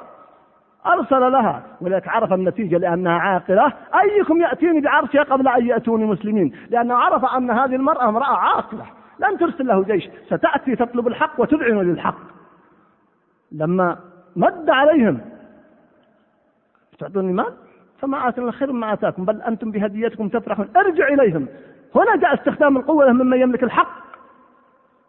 أرسل 0.86 1.32
لها 1.32 1.62
ولذلك 1.80 2.08
عرف 2.08 2.32
النتيجة 2.32 2.78
لأنها 2.78 3.12
عاقلة 3.12 3.72
أيكم 4.02 4.40
يأتيني 4.40 4.80
بعرشها 4.80 5.22
قبل 5.22 5.48
أن 5.48 5.66
يأتوني 5.66 6.04
مسلمين؟ 6.04 6.52
لأنه 6.70 6.94
عرف 6.94 7.24
أن 7.24 7.50
هذه 7.50 7.74
المرأة 7.74 8.08
امرأة 8.08 8.36
عاقلة 8.36 8.86
لن 9.18 9.38
ترسل 9.38 9.66
له 9.66 9.84
جيش 9.84 10.08
ستأتي 10.26 10.76
تطلب 10.76 11.06
الحق 11.08 11.40
وتذعن 11.40 11.78
للحق. 11.78 12.18
لما 13.52 13.98
مد 14.36 14.70
عليهم 14.70 15.20
تعطوني 16.98 17.32
مال؟ 17.32 17.52
فما 17.98 18.28
آتنا 18.28 18.52
خير 18.52 18.72
مما 18.72 18.92
آتاكم 18.92 19.24
بل 19.24 19.42
أنتم 19.42 19.70
بهديتكم 19.70 20.28
تفرحون. 20.28 20.68
ارجع 20.76 21.08
إليهم. 21.08 21.46
هنا 21.96 22.16
جاء 22.16 22.34
استخدام 22.34 22.76
القوة 22.76 23.12
ممن 23.12 23.40
يملك 23.40 23.62
الحق. 23.62 24.02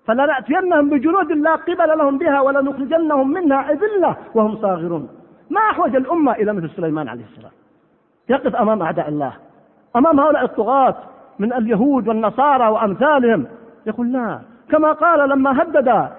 فلنأتينهم 0.05 0.89
بجنود 0.89 1.31
لا 1.31 1.55
قبل 1.55 1.97
لهم 1.97 2.17
بها 2.17 2.41
ولنخرجنهم 2.41 3.31
منها 3.31 3.71
أذلة 3.71 4.15
وهم 4.35 4.61
صاغرون. 4.61 5.22
ما 5.53 5.61
أحوج 5.71 5.95
الأمة 5.95 6.31
إلى 6.31 6.53
مثل 6.53 6.69
سليمان 6.69 7.07
عليه 7.07 7.23
السلام. 7.23 7.51
يقف 8.29 8.55
أمام 8.55 8.81
أعداء 8.81 9.09
الله 9.09 9.33
أمام 9.95 10.19
هؤلاء 10.19 10.43
الطغاة 10.43 10.95
من 11.39 11.53
اليهود 11.53 12.07
والنصارى 12.07 12.67
وأمثالهم. 12.67 13.45
يقول 13.85 14.13
لا 14.13 14.39
كما 14.69 14.91
قال 14.91 15.29
لما 15.29 15.61
هدد 15.61 16.09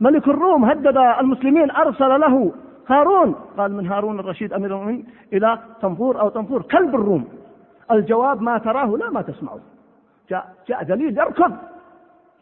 ملك 0.00 0.28
الروم 0.28 0.64
هدد 0.64 0.96
المسلمين 0.96 1.70
أرسل 1.70 2.20
له 2.20 2.52
هارون. 2.88 3.34
قال 3.58 3.72
من 3.72 3.86
هارون 3.86 4.20
الرشيد 4.20 4.52
أمير 4.52 4.70
المؤمنين 4.70 5.06
إلى 5.32 5.58
طنفور 5.80 6.20
أو 6.20 6.28
طنفور 6.28 6.62
كلب 6.62 6.94
الروم. 6.94 7.28
الجواب 7.90 8.42
ما 8.42 8.58
تراه 8.58 8.96
لا 8.96 9.10
ما 9.10 9.22
تسمعه. 9.22 9.58
جاء, 10.30 10.54
جاء 10.68 10.84
دليل 10.84 11.18
يركض. 11.18 11.56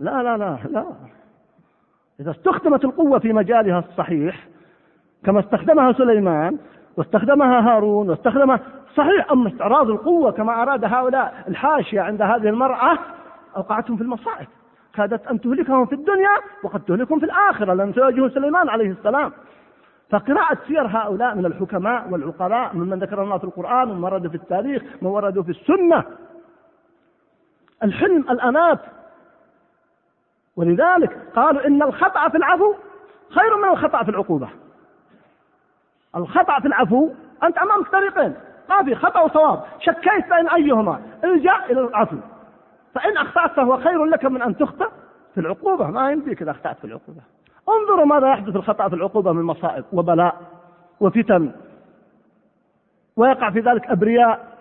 لا 0.00 0.22
لا 0.22 0.36
لا 0.36 0.58
لا. 0.70 0.84
إذا 2.20 2.30
استخدمت 2.30 2.84
القوة 2.84 3.18
في 3.18 3.32
مجالها 3.32 3.78
الصحيح 3.78 4.48
كما 5.24 5.40
استخدمها 5.40 5.92
سليمان 5.92 6.58
واستخدمها 6.96 7.60
هارون 7.60 8.10
واستخدمها 8.10 8.60
صحيح 8.96 9.32
أما 9.32 9.48
استعراض 9.48 9.90
القوة 9.90 10.32
كما 10.32 10.62
أراد 10.62 10.84
هؤلاء 10.84 11.44
الحاشية 11.48 12.00
عند 12.00 12.22
هذه 12.22 12.48
المرأة 12.48 12.98
أوقعتهم 13.56 13.96
في 13.96 14.02
المصائب. 14.02 14.46
كادت 14.94 15.26
أن 15.26 15.40
تهلكهم 15.40 15.86
في 15.86 15.94
الدنيا 15.94 16.30
وقد 16.62 16.84
تهلكهم 16.84 17.18
في 17.18 17.24
الآخرة 17.24 17.74
لم 17.74 17.92
تواجه 17.92 18.28
سليمان 18.28 18.68
عليه 18.68 18.90
السلام. 18.90 19.32
فقراءة 20.10 20.58
سير 20.66 20.86
هؤلاء 20.86 21.34
من 21.34 21.46
الحكماء 21.46 22.10
والعقلاء 22.10 22.76
ممن 22.76 22.98
ذكر 22.98 23.22
الله 23.22 23.38
في 23.38 23.44
القرآن 23.44 23.90
وما 23.90 24.08
ورد 24.08 24.28
في 24.28 24.34
التاريخ 24.34 24.82
ما 25.02 25.10
وردوا 25.10 25.42
في 25.42 25.50
السنة. 25.50 26.04
الحلم 27.82 28.24
الأنات 28.30 28.80
ولذلك 30.56 31.18
قالوا 31.36 31.66
إن 31.66 31.82
الخطأ 31.82 32.28
في 32.28 32.36
العفو 32.36 32.74
خير 33.30 33.56
من 33.56 33.68
الخطأ 33.68 34.02
في 34.02 34.10
العقوبة. 34.10 34.48
الخطأ 36.16 36.60
في 36.60 36.68
العفو 36.68 37.10
أنت 37.42 37.58
أمامك 37.58 37.88
طريقين 37.88 38.34
ما 38.68 38.84
في 38.84 38.94
خطأ 38.94 39.20
وصواب. 39.20 39.62
شكيت 39.80 40.28
بين 40.34 40.48
أيهما 40.48 41.00
الجأ 41.24 41.56
إلى 41.70 41.80
العفو. 41.80 42.16
فإن 42.94 43.16
أخطأت 43.16 43.50
فهو 43.50 43.80
خير 43.80 44.04
لك 44.04 44.24
من 44.24 44.42
أن 44.42 44.56
تخطأ 44.56 44.88
في 45.34 45.40
العقوبة. 45.40 45.86
ما 45.86 46.10
يمديك 46.10 46.42
إذا 46.42 46.50
أخطأت 46.50 46.78
في 46.78 46.84
العقوبة. 46.84 47.20
انظروا 47.68 48.04
ماذا 48.06 48.28
يحدث 48.28 48.56
الخطأ 48.56 48.88
في 48.88 48.94
العقوبة 48.94 49.32
من 49.32 49.42
مصائب 49.42 49.84
وبلاء 49.92 50.36
وفتن. 51.00 51.52
ويقع 53.16 53.50
في 53.50 53.60
ذلك 53.60 53.86
أبرياء 53.86 54.54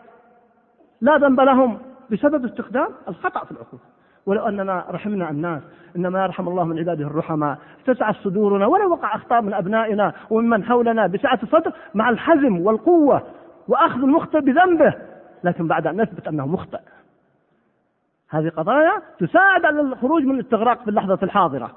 لا 1.01 1.17
ذنب 1.17 1.39
لهم 1.39 1.79
بسبب 2.11 2.45
استخدام 2.45 2.87
الخطأ 3.07 3.45
في 3.45 3.51
العقوبة. 3.51 3.92
ولو 4.25 4.47
أننا 4.47 4.85
رحمنا 4.89 5.29
الناس 5.29 5.61
إنما 5.95 6.23
يرحم 6.23 6.47
الله 6.47 6.63
من 6.63 6.79
عباده 6.79 7.07
الرحماء. 7.07 7.57
اتسعت 7.87 8.15
صدورنا 8.15 8.67
ولو 8.67 8.91
وقع 8.91 9.15
أخطاء 9.15 9.41
من 9.41 9.53
أبنائنا 9.53 10.13
وممن 10.29 10.63
حولنا 10.63 11.07
بسعة 11.07 11.39
الصدر 11.43 11.73
مع 11.93 12.09
الحزم 12.09 12.65
والقوة 12.65 13.23
وأخذ 13.67 13.99
المخطئ 13.99 14.39
بذنبه. 14.39 14.93
لكن 15.43 15.67
بعد 15.67 15.87
أن 15.87 16.01
نثبت 16.01 16.27
أنه 16.27 16.47
مخطئ. 16.47 16.79
هذه 18.29 18.49
قضايا 18.49 19.01
تساعد 19.19 19.65
على 19.65 19.81
الخروج 19.81 20.23
من 20.23 20.35
الاستغراق 20.35 20.81
في 20.81 20.87
اللحظة 20.87 21.19
الحاضرة. 21.23 21.71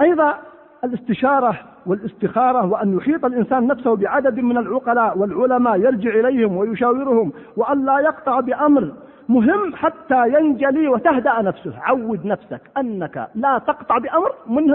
أيضا 0.00 0.38
الاستشارة 0.84 1.58
والاستخارة 1.86 2.66
وأن 2.66 2.96
يحيط 2.96 3.24
الإنسان 3.24 3.66
نفسه 3.66 3.96
بعدد 3.96 4.38
من 4.38 4.58
العقلاء 4.58 5.18
والعلماء 5.18 5.76
يرجع 5.80 6.10
إليهم 6.10 6.56
ويشاورهم 6.56 7.32
وأن 7.56 7.84
لا 7.84 7.98
يقطع 7.98 8.40
بأمر 8.40 8.92
مهم 9.28 9.74
حتى 9.74 10.28
ينجلي 10.28 10.88
وتهدأ 10.88 11.42
نفسه. 11.42 11.78
عود 11.78 12.26
نفسك 12.26 12.60
أنك 12.78 13.28
لا 13.34 13.58
تقطع 13.58 13.98
بأمر 13.98 14.32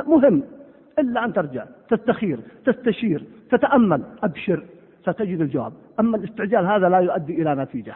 مهم 0.08 0.44
إلا 1.00 1.26
أن 1.26 1.34
ترجع 1.34 1.66
تستخير 1.90 2.40
تستشير 2.66 3.24
تتأمل 3.52 4.04
أبشر 4.24 4.64
ستجد 5.02 5.42
الجواب. 5.42 5.74
أما 6.00 6.18
الاستعجال 6.18 6.66
هذا 6.66 6.90
لا 6.90 6.98
يؤدي 6.98 7.42
إلى 7.42 7.56
نتيجة. 7.56 7.96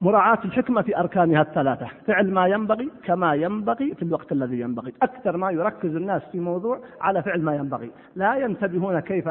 مراعاة 0.00 0.38
الحكمة 0.44 0.82
في 0.82 0.98
أركانها 0.98 1.42
الثلاثة. 1.42 1.88
فعل 2.06 2.30
ما 2.30 2.46
ينبغي 2.46 2.90
كما 3.04 3.34
ينبغي 3.34 3.94
في 3.94 4.02
الوقت 4.02 4.32
الذي 4.32 4.60
ينبغي. 4.60 4.92
أكثر 5.02 5.36
ما 5.36 5.50
يركز 5.50 5.96
الناس 5.96 6.22
في 6.32 6.40
موضوع 6.40 6.80
على 7.00 7.22
فعل 7.22 7.42
ما 7.42 7.54
ينبغي. 7.54 7.90
لا 8.16 8.36
ينتبهون 8.36 9.00
كيف 9.00 9.28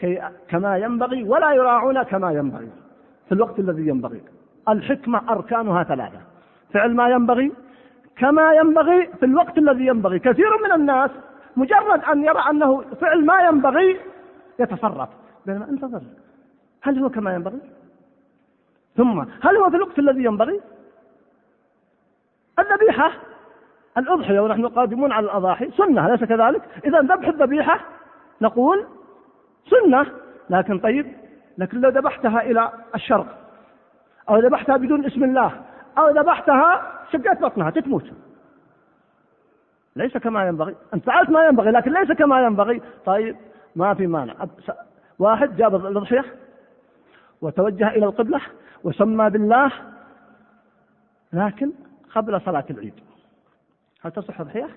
كي 0.00 0.22
كما 0.48 0.76
ينبغي 0.76 1.22
ولا 1.22 1.52
يراعون 1.52 2.02
كما 2.02 2.32
ينبغي. 2.32 2.68
في 3.30 3.36
الوقت 3.36 3.58
الذي 3.58 3.88
ينبغي. 3.88 4.22
الحكمة 4.68 5.32
أركانها 5.32 5.84
ثلاثة. 5.84 6.20
فعل 6.72 6.94
ما 6.94 7.08
ينبغي 7.08 7.52
كما 8.16 8.52
ينبغي 8.54 9.06
في 9.06 9.26
الوقت 9.26 9.58
الذي 9.58 9.86
ينبغي. 9.86 10.18
كثير 10.18 10.50
من 10.64 10.72
الناس 10.72 11.10
مجرد 11.56 12.04
أن 12.04 12.24
يرى 12.24 12.40
أنه 12.50 12.80
فعل 13.00 13.24
ما 13.26 13.40
ينبغي 13.40 14.00
يتصرف. 14.58 15.08
بينما 15.46 15.68
انتظر 15.68 16.02
هل 16.82 16.98
هو 16.98 17.08
كما 17.08 17.34
ينبغي؟ 17.34 17.60
ثم 18.96 19.24
هل 19.42 19.56
هو 19.56 19.70
في 19.70 19.76
الوقت 19.76 19.98
الذي 19.98 20.24
ينبغي؟ 20.24 20.60
الذبيحة 22.58 23.12
الأضحية 23.98 24.40
ونحن 24.40 24.66
قادمون 24.66 25.12
على 25.12 25.24
الأضاحي 25.24 25.70
سنة 25.70 26.06
أليس 26.06 26.24
كذلك؟ 26.24 26.62
إذا 26.84 27.00
ذبح 27.00 27.28
الذبيحة 27.28 27.80
نقول 28.40 28.86
سنة. 29.70 30.06
لكن 30.50 30.78
طيب 30.78 31.06
لكن 31.60 31.80
لو 31.80 31.88
ذبحتها 31.88 32.40
إلى 32.42 32.72
الشرق 32.94 33.26
أو 34.28 34.38
ذبحتها 34.38 34.76
بدون 34.76 35.04
اسم 35.04 35.24
الله 35.24 35.62
أو 35.98 36.08
ذبحتها 36.08 36.92
شقت 37.12 37.40
بطنها 37.40 37.70
تتموت. 37.70 38.10
ليس 39.96 40.16
كما 40.16 40.46
ينبغي. 40.46 40.76
أنت 40.94 41.04
فعلت 41.04 41.30
ما 41.30 41.46
ينبغي 41.46 41.70
لكن 41.70 41.92
ليس 41.92 42.12
كما 42.12 42.42
ينبغي. 42.44 42.82
طيب 43.06 43.36
ما 43.76 43.94
في 43.94 44.06
مانع. 44.06 44.34
واحد 45.18 45.56
جاب 45.56 45.74
الأضحية 45.74 46.24
وتوجه 47.42 47.88
إلى 47.88 48.06
القبلة 48.06 48.40
وسمى 48.84 49.30
بالله 49.30 49.72
لكن 51.32 51.72
قبل 52.14 52.40
صلاة 52.40 52.64
العيد. 52.70 52.94
هل 54.02 54.10
تصح 54.10 54.40
الضحية؟ 54.40 54.68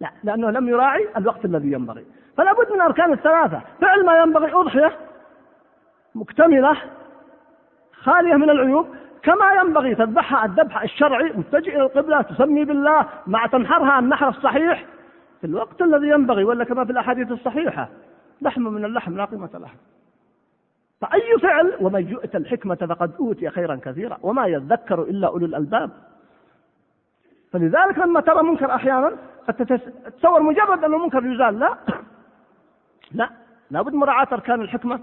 لا 0.00 0.10
لأنه 0.24 0.50
لم 0.50 0.68
يراعي 0.68 1.08
الوقت 1.16 1.44
الذي 1.44 1.72
ينبغي. 1.72 2.06
فلا 2.36 2.52
بد 2.52 2.72
من 2.72 2.80
أركان 2.80 3.12
الثلاثة. 3.12 3.60
فعل 3.80 4.04
ما 4.04 4.18
ينبغي 4.18 4.52
أضحية. 4.52 5.09
مكتملة 6.14 6.76
خالية 7.92 8.34
من 8.34 8.50
العيوب. 8.50 8.86
كما 9.22 9.52
ينبغي 9.52 9.94
تذبحها 9.94 10.44
الذبح 10.44 10.82
الشرعي 10.82 11.32
متجه 11.32 11.70
إلى 11.70 11.82
القبلة 11.82 12.22
تسمي 12.22 12.64
بالله 12.64 13.06
مع 13.26 13.46
تنحرها 13.46 13.98
النحر 13.98 14.28
الصحيح. 14.28 14.86
في 15.40 15.46
الوقت 15.46 15.82
الذي 15.82 16.08
ينبغي 16.08 16.44
ولا 16.44 16.64
كما 16.64 16.84
في 16.84 16.92
الأحاديث 16.92 17.32
الصحيحة 17.32 17.88
لحم 18.42 18.62
من 18.62 18.84
اللحم 18.84 19.16
لا 19.16 19.24
قيمة 19.24 19.50
له. 19.54 19.70
فأي 21.00 21.38
فعل؟ 21.42 21.76
ومن 21.80 22.08
يؤت 22.08 22.36
الحكمة 22.36 22.74
فقد 22.74 23.12
أوتي 23.20 23.50
خيرا 23.50 23.80
كثيرا 23.82 24.18
وما 24.22 24.46
يذكر 24.46 25.02
إلا 25.02 25.28
أولو 25.28 25.46
الألباب. 25.46 25.90
فلذلك 27.52 27.98
لما 27.98 28.20
ترى 28.20 28.42
منكر 28.42 28.74
أحيانا 28.74 29.12
قد 29.48 29.54
تتصور 29.54 30.42
مجرد 30.42 30.84
أن 30.84 30.94
المنكر 30.94 31.26
يزال 31.26 31.58
لا. 31.58 31.76
لا 33.12 33.30
لابد 33.70 33.94
مراعاة 33.94 34.28
أركان 34.32 34.60
الحكمة. 34.60 35.00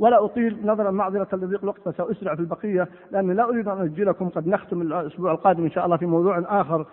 ولا 0.00 0.24
أطيل 0.24 0.56
نظرا 0.64 0.90
معذرة 0.90 1.28
لضيق 1.32 1.60
الوقت 1.62 1.88
فسأسرع 1.88 2.34
في 2.34 2.40
البقية 2.40 2.88
لأني 3.12 3.34
لا 3.34 3.44
أريد 3.44 3.68
أن 3.68 3.80
أجلكم 3.80 4.28
قد 4.28 4.48
نختم 4.48 4.82
الأسبوع 4.82 5.32
القادم 5.32 5.64
إن 5.64 5.70
شاء 5.70 5.84
الله 5.84 5.96
في 5.96 6.06
موضوع 6.06 6.60
آخر. 6.60 6.86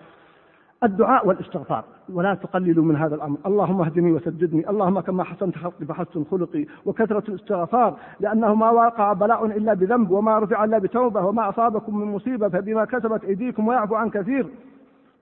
الدعاء 0.83 1.27
والاستغفار 1.27 1.83
ولا 2.13 2.33
تقللوا 2.33 2.83
من 2.83 2.95
هذا 2.95 3.15
الأمر، 3.15 3.37
اللهم 3.45 3.81
اهدني 3.81 4.11
وسددني، 4.11 4.69
اللهم 4.69 4.99
كما 4.99 5.23
حسنت 5.23 5.57
خلقي 5.57 5.85
فحسن 5.85 6.23
خلقي، 6.31 6.65
وكثرة 6.85 7.23
الاستغفار 7.29 7.97
لأنه 8.19 8.55
ما 8.55 8.69
وقع 8.69 9.13
بلاء 9.13 9.45
إلا 9.45 9.73
بذنب 9.73 10.11
وما 10.11 10.39
رفع 10.39 10.63
إلا 10.63 10.77
بتوبة 10.77 11.25
وما 11.25 11.49
أصابكم 11.49 11.97
من 11.97 12.07
مصيبة 12.07 12.49
فبما 12.49 12.85
كسبت 12.85 13.23
أيديكم 13.23 13.67
ويعفو 13.67 13.95
عن 13.95 14.09
كثير. 14.09 14.47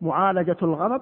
معالجة 0.01 0.57
الغضب 0.61 1.01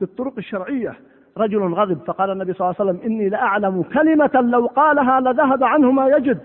بالطرق 0.00 0.32
الشرعية، 0.38 0.96
رجل 1.38 1.74
غضب 1.74 1.98
فقال 2.06 2.30
النبي 2.30 2.52
صلى 2.52 2.60
الله 2.60 2.76
عليه 2.80 2.90
وسلم 2.90 3.06
إني 3.06 3.28
لأعلم 3.28 3.82
كلمة 3.82 4.30
لو 4.34 4.66
قالها 4.66 5.20
لذهب 5.20 5.64
عنه 5.64 5.90
ما 5.90 6.08
يجد. 6.08 6.40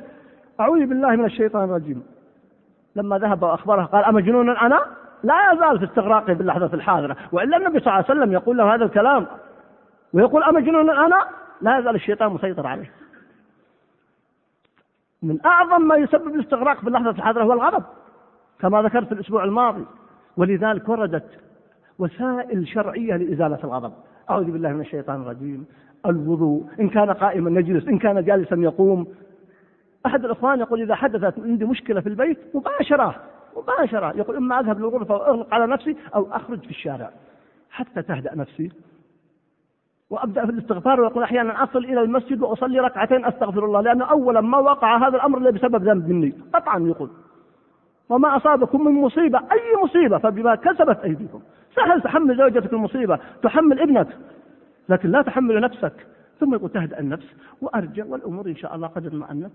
أعوذ 0.60 0.86
بالله 0.86 1.10
من 1.10 1.26
الشيطان 1.26 1.64
الرجيم. 1.64 2.04
لما 2.96 3.18
ذهب 3.18 3.44
وأخبره 3.44 3.84
قال 3.84 4.06
أمجنون 4.06 4.50
أنا؟ 4.50 4.82
لا 5.24 5.52
يزال 5.54 5.80
في 5.80 5.86
استغراقه 5.86 6.34
باللحظة 6.34 6.70
الحاضرة. 6.74 7.18
وإلا 7.32 7.58
النبي 7.58 7.80
صلى 7.80 7.88
الله 7.88 8.06
عليه 8.10 8.20
وسلم 8.20 8.34
يقول 8.34 8.58
له 8.58 8.76
هذا 8.76 8.86
الكلام. 8.86 9.28
ويقول 10.14 10.44
أمجنون 10.44 10.90
أنا؟ 10.90 11.26
لا 11.62 11.78
يزال 11.78 11.96
الشيطان 11.96 12.32
مسيطر 12.32 12.68
عليه. 12.68 12.92
من 15.24 15.38
أعظم 15.46 15.82
ما 15.82 15.96
يسبب 15.96 16.36
الاستغراق 16.36 16.80
في 16.80 16.88
اللحظة 16.88 17.10
الحاضرة 17.10 17.44
هو 17.44 17.54
الغضب. 17.54 17.84
كما 18.60 18.82
ذكرت 18.82 19.12
الأسبوع 19.12 19.44
الماضي. 19.44 19.86
ولذلك 20.38 20.90
وردت 20.90 21.30
وسائل 22.00 22.68
شرعية 22.68 23.16
لإزالة 23.16 23.60
الغضب. 23.64 23.94
أعوذ 24.32 24.52
بالله 24.52 24.70
من 24.70 24.82
الشيطان 24.82 25.22
الرجيم. 25.22 25.66
الوضوء. 26.06 26.66
إن 26.80 26.90
كان 26.90 27.12
قائما 27.12 27.50
نجلس 27.50 27.88
إن 27.88 27.98
كان 28.00 28.24
جالسا 28.24 28.56
يقوم. 28.56 29.08
أحد 30.06 30.26
الإخوان 30.26 30.60
يقول 30.60 30.82
إذا 30.82 30.96
حدثت 30.96 31.40
عندي 31.40 31.66
مشكلة 31.66 32.02
في 32.02 32.10
البيت 32.10 32.38
مباشرة 32.56 33.16
مباشرة. 33.58 34.18
يقول 34.18 34.36
إما 34.36 34.60
أذهب 34.60 34.80
للغرفة 34.80 35.16
وأغلق 35.16 35.54
على 35.54 35.68
نفسي 35.68 35.98
أو 36.16 36.28
أخرج 36.32 36.60
في 36.60 36.70
الشارع. 36.70 37.10
حتى 37.70 38.02
تهدأ 38.02 38.36
نفسي. 38.36 38.72
وأبدأ 40.10 40.46
في 40.46 40.52
الاستغفار 40.52 41.02
ويقول 41.02 41.24
أحيانا 41.24 41.64
أصل 41.64 41.86
إلى 41.86 42.02
المسجد 42.02 42.42
وأصلي 42.42 42.80
ركعتين 42.80 43.26
أستغفر 43.26 43.66
الله 43.66 43.82
لأنه 43.82 44.06
اولا 44.06 44.42
ما 44.42 44.58
وقع 44.58 45.08
هذا 45.08 45.16
الأمر 45.16 45.38
إلا 45.38 45.52
بسبب 45.52 45.84
ذنب 45.84 46.10
مني. 46.10 46.34
قطعا 46.54 46.80
يقول. 46.80 47.10
وما 48.10 48.38
أصابكم 48.38 48.86
من 48.86 49.02
مصيبة 49.02 49.40
أي 49.52 49.84
مصيبة 49.84 50.18
فبما 50.18 50.56
كسبت 50.56 51.00
أيديكم. 51.00 51.42
سهل 51.76 52.02
تحمل 52.02 52.38
زوجتك 52.38 52.74
المصيبة 52.74 53.20
تحمل 53.44 53.80
ابنك 53.80 54.18
لكن 54.90 55.12
لا 55.12 55.22
تحمل 55.22 55.62
نفسك. 55.62 56.08
ثم 56.40 56.54
يقول 56.54 56.70
تهدأ 56.70 57.00
النفس 57.00 57.26
وأرجع 57.62 58.06
والأمور 58.06 58.46
إن 58.48 58.56
شاء 58.56 58.76
الله 58.76 58.88
قد 58.88 59.06
اطمأنت. 59.06 59.52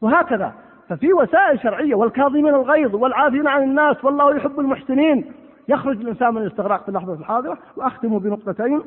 وهكذا. 0.00 0.54
ففي 0.88 1.12
وسائل 1.12 1.60
شرعية 1.60 1.94
والكاظمين 1.94 2.54
الغيظ 2.54 2.94
والعافين 2.94 3.46
عن 3.46 3.62
الناس 3.62 4.04
والله 4.04 4.36
يحب 4.36 4.60
المحسنين 4.60 5.32
يخرج 5.68 6.00
الإنسان 6.00 6.34
من 6.34 6.42
الاستغراق 6.42 6.82
في 6.82 6.88
اللحظة 6.88 7.14
الحاضرة. 7.14 7.58
وأختم 7.76 8.18
بنقطتين. 8.18 8.82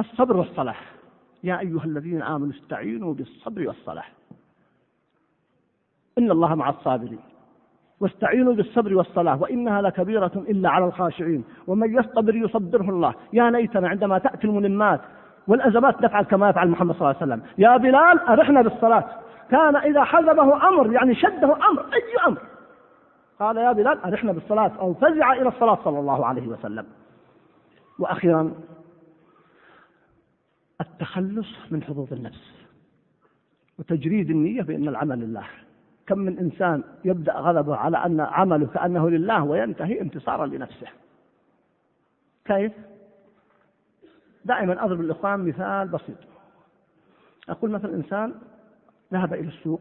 الصبر 0.00 0.36
والصلاح. 0.36 0.92
يا 1.44 1.60
أيها 1.60 1.84
الذين 1.84 2.22
آمنوا 2.22 2.52
استعينوا 2.52 3.14
بالصبر 3.14 3.66
والصلاح. 3.68 4.12
إن 6.18 6.30
الله 6.30 6.54
مع 6.54 6.70
الصابرين. 6.70 7.31
واستعينوا 8.02 8.54
بالصبر 8.54 8.94
والصلاة 8.94 9.42
وإنها 9.42 9.82
لكبيرة 9.82 10.32
إلا 10.36 10.68
على 10.68 10.84
الخاشعين. 10.84 11.44
ومن 11.66 11.98
يصطبر 11.98 12.34
يصبره 12.34 12.90
الله. 12.90 13.14
يا 13.32 13.50
ليتنا 13.50 13.88
عندما 13.88 14.18
تأتي 14.18 14.46
الملمات 14.46 15.00
والأزمات 15.46 16.02
نفعل 16.02 16.24
كما 16.24 16.50
يفعل 16.50 16.68
محمد 16.68 16.94
صلى 16.94 17.10
الله 17.10 17.22
عليه 17.22 17.32
وسلم. 17.32 17.42
يا 17.58 17.76
بلال 17.76 18.18
أرحنا 18.18 18.62
بالصلاة. 18.62 19.04
كان 19.50 19.76
إذا 19.76 20.04
حزبه 20.04 20.68
أمر 20.68 20.92
يعني 20.92 21.14
شده 21.14 21.56
أمر 21.56 21.84
أي 21.92 22.26
أمر. 22.26 22.38
قال 23.40 23.56
يا 23.56 23.72
بلال 23.72 23.98
أرحنا 24.04 24.32
بالصلاة. 24.32 24.72
أو 24.78 24.94
فزع 24.94 25.32
إلى 25.32 25.48
الصلاة 25.48 25.78
صلى 25.84 25.98
الله 25.98 26.26
عليه 26.26 26.48
وسلم. 26.48 26.86
وأخيرا 27.98 28.52
التخلص 30.80 31.48
من 31.70 31.82
حظوظ 31.82 32.12
النفس 32.12 32.52
وتجريد 33.78 34.30
النية 34.30 34.62
بأن 34.62 34.88
العمل 34.88 35.18
لله. 35.18 35.44
كم 36.06 36.18
من 36.18 36.38
إنسان 36.38 36.82
يبدأ 37.04 37.32
غضبه 37.32 37.76
على 37.76 37.96
أن 37.96 38.20
عمله 38.20 38.66
كأنه 38.66 39.10
لله 39.10 39.44
وينتهي 39.44 40.00
انتصارا 40.00 40.46
لنفسه. 40.46 40.86
كيف؟ 42.44 42.72
دائما 44.44 44.84
أضرب 44.84 45.00
للإخوان 45.00 45.48
مثال 45.48 45.88
بسيط. 45.88 46.16
أقول 47.48 47.70
مثلا 47.70 47.94
إنسان 47.94 48.34
ذهب 49.12 49.34
إلى 49.34 49.48
السوق 49.48 49.80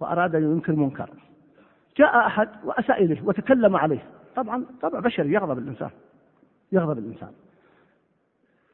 وأراد 0.00 0.34
أن 0.34 0.42
ينكر 0.42 0.72
منكر. 0.72 1.10
جاء 1.96 2.26
أحد 2.26 2.48
وأساء 2.64 3.04
إليه 3.04 3.22
وتكلم 3.22 3.76
عليه. 3.76 4.06
طبعا 4.36 4.64
طبع 4.82 5.00
بشري 5.00 5.32
يغضب 5.32 5.58
الإنسان. 5.58 5.90
يغضب 6.72 6.98
الإنسان. 6.98 7.32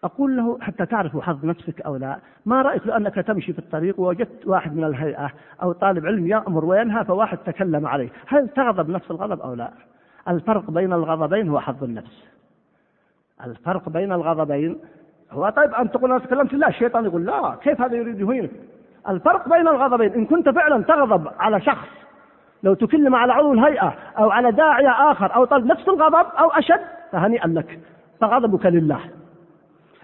أقول 0.07 0.37
له 0.37 0.59
حتى 0.61 0.87
تعرف 0.87 1.17
حظ 1.17 1.45
نفسك 1.45 1.81
أو 1.81 1.97
لا 1.97 2.19
ما 2.47 2.63
رأيك 2.63 2.87
لو 2.87 2.97
أنك 2.97 3.15
تمشي 3.15 3.53
في 3.53 3.59
الطريق 3.59 4.01
ووجدت 4.01 4.47
واحد 4.47 4.77
من 4.77 4.85
الهيئة 4.85 5.31
أو 5.63 5.73
طالب 5.73 6.07
علم 6.07 6.27
يأمر 6.27 6.65
وينهى 6.65 7.05
فواحد 7.05 7.39
تكلم 7.39 7.87
عليه. 7.87 8.09
هل 8.27 8.49
تغضب 8.49 8.89
نفس 8.91 9.11
الغضب 9.11 9.41
أو 9.41 9.55
لا؟ 9.55 9.71
الفرق 10.29 10.71
بين 10.71 10.93
الغضبين 10.93 11.49
هو 11.49 11.61
حظ 11.61 11.85
النفس. 11.85 12.25
الفرق 13.47 13.89
بين 13.89 14.13
الغضبين 14.13 14.79
هو 15.31 15.49
طيب 15.49 15.75
أن 15.75 15.91
تقول 15.91 16.11
أنا 16.11 16.21
تكلمت 16.21 16.53
لا 16.53 16.69
الشيطان 16.69 17.05
يقول 17.05 17.27
لا 17.27 17.57
كيف 17.63 17.81
هذا 17.81 17.97
يريد 17.97 18.21
يهينك؟ 18.21 18.51
الفرق 19.09 19.49
بين 19.49 19.69
الغضبين 19.69 20.13
إن 20.13 20.27
كنت 20.27 20.49
فعلا 20.49 20.83
تغضب 20.83 21.29
على 21.39 21.61
شخص 21.61 21.89
لو 22.63 22.75
تكلم 22.75 23.15
على 23.15 23.33
عضو 23.33 23.53
الهيئة 23.53 23.95
أو 24.19 24.31
على 24.31 24.53
داعية 24.53 25.11
آخر 25.11 25.35
أو 25.35 25.45
طالب 25.45 25.67
نفس 25.67 25.89
الغضب 25.89 26.27
أو 26.39 26.49
أشد 26.49 26.81
فهنيئا 27.13 27.47
لك 27.47 27.81
فغضبك 28.21 28.67
لله. 28.67 29.01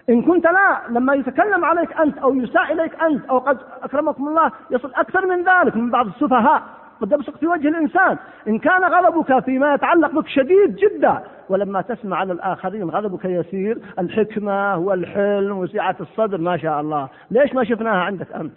إن 0.09 0.21
كنت 0.21 0.45
لا 0.45 0.81
لما 0.89 1.13
يتكلم 1.13 1.65
عليك 1.65 1.97
أنت 2.01 2.17
أو 2.17 2.35
يساء 2.35 2.73
إليك 2.73 3.01
أنت 3.01 3.25
أو 3.25 3.37
قد 3.37 3.57
أكرمكم 3.83 4.27
الله 4.27 4.51
يصل 4.71 4.91
أكثر 4.95 5.25
من 5.25 5.43
ذلك 5.43 5.75
من 5.75 5.91
بعض 5.91 6.07
السفهاء. 6.07 6.63
قد 7.01 7.11
يبصق 7.11 7.37
في 7.37 7.47
وجه 7.47 7.67
الإنسان. 7.67 8.17
إن 8.47 8.59
كان 8.59 8.83
غضبك 8.83 9.45
فيما 9.45 9.73
يتعلق 9.73 10.11
بك 10.11 10.27
شديد 10.27 10.75
جدا 10.75 11.23
ولما 11.49 11.81
تسمع 11.81 12.17
على 12.17 12.33
الآخرين 12.33 12.89
غضبك 12.89 13.25
يسير 13.25 13.77
الحكمة 13.99 14.77
والحلم 14.77 15.57
وسعة 15.57 15.95
الصدر 15.99 16.37
ما 16.37 16.57
شاء 16.57 16.81
الله. 16.81 17.09
ليش 17.31 17.53
ما 17.53 17.63
شفناها 17.63 18.03
عندك 18.03 18.31
أنت؟ 18.31 18.53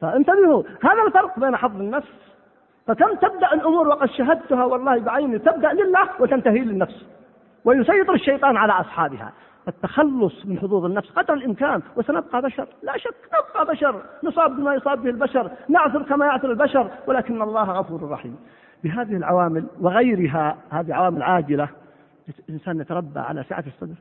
فانتبهوا 0.00 0.62
هذا 0.82 1.02
الفرق 1.06 1.38
بين 1.38 1.56
حظ 1.56 1.80
النفس. 1.80 2.12
فكم 2.86 3.14
تبدأ 3.14 3.52
الأمور 3.54 3.88
وقد 3.88 4.08
شهدتها 4.08 4.64
والله 4.64 4.98
بعيني 4.98 5.38
تبدأ 5.38 5.72
لله 5.72 6.08
وتنتهي 6.20 6.58
للنفس. 6.58 7.17
ويسيطر 7.68 8.14
الشيطان 8.14 8.56
على 8.56 8.72
أصحابها. 8.72 9.32
التخلص 9.68 10.46
من 10.46 10.58
حظوظ 10.58 10.84
النفس 10.84 11.10
قدر 11.10 11.34
الإمكان 11.34 11.82
وسنبقى 11.96 12.42
بشر. 12.42 12.68
لا 12.82 12.96
شك 12.96 13.14
نبقى 13.26 13.74
بشر. 13.74 14.02
نصاب 14.24 14.56
بما 14.56 14.74
يصاب 14.74 15.02
به 15.02 15.10
البشر. 15.10 15.50
نعثر 15.68 16.02
كما 16.02 16.26
يعثر 16.26 16.50
البشر. 16.50 16.90
ولكن 17.06 17.42
الله 17.42 17.64
غفور 17.64 18.10
رحيم. 18.10 18.36
بهذه 18.84 19.16
العوامل 19.16 19.66
وغيرها 19.80 20.56
هذه 20.70 20.94
عوامل 20.94 21.22
عاجلة 21.22 21.68
الإنسان 22.48 22.80
يتربى 22.80 23.20
على 23.20 23.44
سعة 23.48 23.64
الصدر 23.66 23.94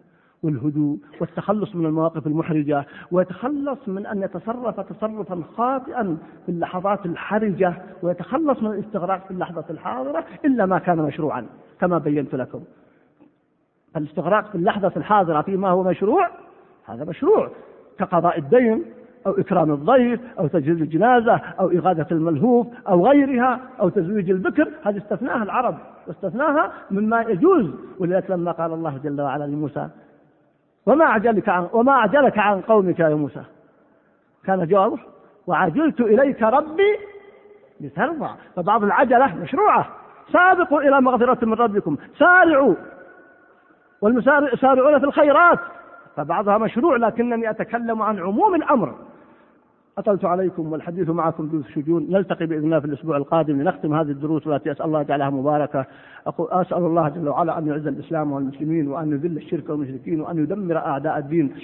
والهدوء 0.43 0.97
والتخلص 1.21 1.75
من 1.75 1.86
المواقف 1.86 2.27
المحرجة 2.27 2.86
ويتخلص 3.12 3.80
من 3.88 4.06
أن 4.06 4.21
يتصرف 4.23 4.80
تصرفا 4.80 5.43
خاطئا 5.58 6.17
في 6.45 6.51
اللحظات 6.51 7.06
الحرجة 7.06 7.73
ويتخلص 8.01 8.63
من 8.63 8.71
الاستغراق 8.71 9.25
في 9.25 9.32
اللحظة 9.32 9.65
الحاضرة 9.69 10.25
إلا 10.45 10.65
ما 10.65 10.80
كان 10.80 10.97
مشروعا 10.97 11.45
كما 11.80 11.97
بينت 11.97 12.36
لكم. 12.36 12.63
الاستغراق 13.97 14.49
في 14.49 14.55
اللحظة 14.55 14.91
الحاضرة 14.97 15.41
فيما 15.41 15.69
هو 15.69 15.83
مشروع 15.83 16.29
هذا 16.86 17.05
مشروع 17.05 17.49
كقضاء 17.99 18.39
الدين 18.39 18.83
أو 19.27 19.31
إكرام 19.31 19.71
الضيف 19.71 20.19
أو 20.39 20.47
تجهيز 20.47 20.81
الجنازة 20.81 21.41
أو 21.60 21.67
إغاثة 21.67 22.07
الملهوف 22.12 22.67
أو 22.88 23.07
غيرها 23.07 23.60
أو 23.79 23.89
تزويج 23.89 24.31
البكر 24.31 24.67
هذه 24.83 24.97
استثناها 24.97 25.43
العرب 25.43 25.77
واستثناها 26.07 26.71
مما 26.91 27.21
يجوز 27.21 27.69
ولذلك 27.99 28.31
لما 28.31 28.51
قال 28.51 28.73
الله 28.73 28.99
جل 29.03 29.21
وعلا 29.21 29.43
لموسى 29.43 29.89
وما 30.86 31.05
أعجلك 31.05 31.49
عن 31.49 31.67
وما 31.73 31.91
أعجلك 31.91 32.38
عن 32.38 32.62
قومك 32.62 32.99
يا 32.99 33.15
موسى؟ 33.15 33.41
كان 34.45 34.67
جوابه 34.67 34.99
وعجلت 35.47 36.01
إليك 36.01 36.43
ربي 36.43 36.97
لترضى. 37.81 38.29
فبعض 38.55 38.83
العجلة 38.83 39.36
مشروعة 39.36 39.88
سابقوا 40.33 40.81
إلى 40.81 41.01
مغفرة 41.01 41.45
من 41.45 41.53
ربكم 41.53 41.97
سارعوا 42.19 42.75
والمسارعون 44.01 44.99
في 44.99 45.05
الخيرات 45.05 45.60
فبعضها 46.15 46.57
مشروع 46.57 46.97
لكنني 46.97 47.49
أتكلم 47.49 48.01
عن 48.01 48.19
عموم 48.19 48.55
الأمر. 48.55 48.95
أطلت 49.97 50.25
عليكم 50.25 50.71
والحديث 50.71 51.10
معكم 51.10 51.45
ذو 51.45 51.60
الشجون 51.60 52.08
نلتقي 52.10 52.45
بإذن 52.45 52.63
الله 52.63 52.79
في 52.79 52.85
الأسبوع 52.85 53.17
القادم 53.17 53.62
لنختم 53.62 53.93
هذه 53.93 54.12
الدروس. 54.12 54.48
والتي 54.48 54.71
أسأل 54.71 54.85
الله 54.85 55.04
جعلها 55.04 55.29
مباركة. 55.29 55.85
أقول 56.27 56.48
أسأل 56.52 56.77
الله 56.77 57.10
جل 57.10 57.29
وعلا 57.29 57.58
أن 57.58 57.67
يعز 57.67 57.87
الإسلام 57.87 58.31
والمسلمين 58.31 58.87
وأن 58.87 59.12
يذل 59.12 59.37
الشرك 59.37 59.69
والمشركين 59.69 60.21
وأن 60.21 60.37
يدمر 60.37 60.77
أعداء 60.77 61.17
الدين. 61.17 61.56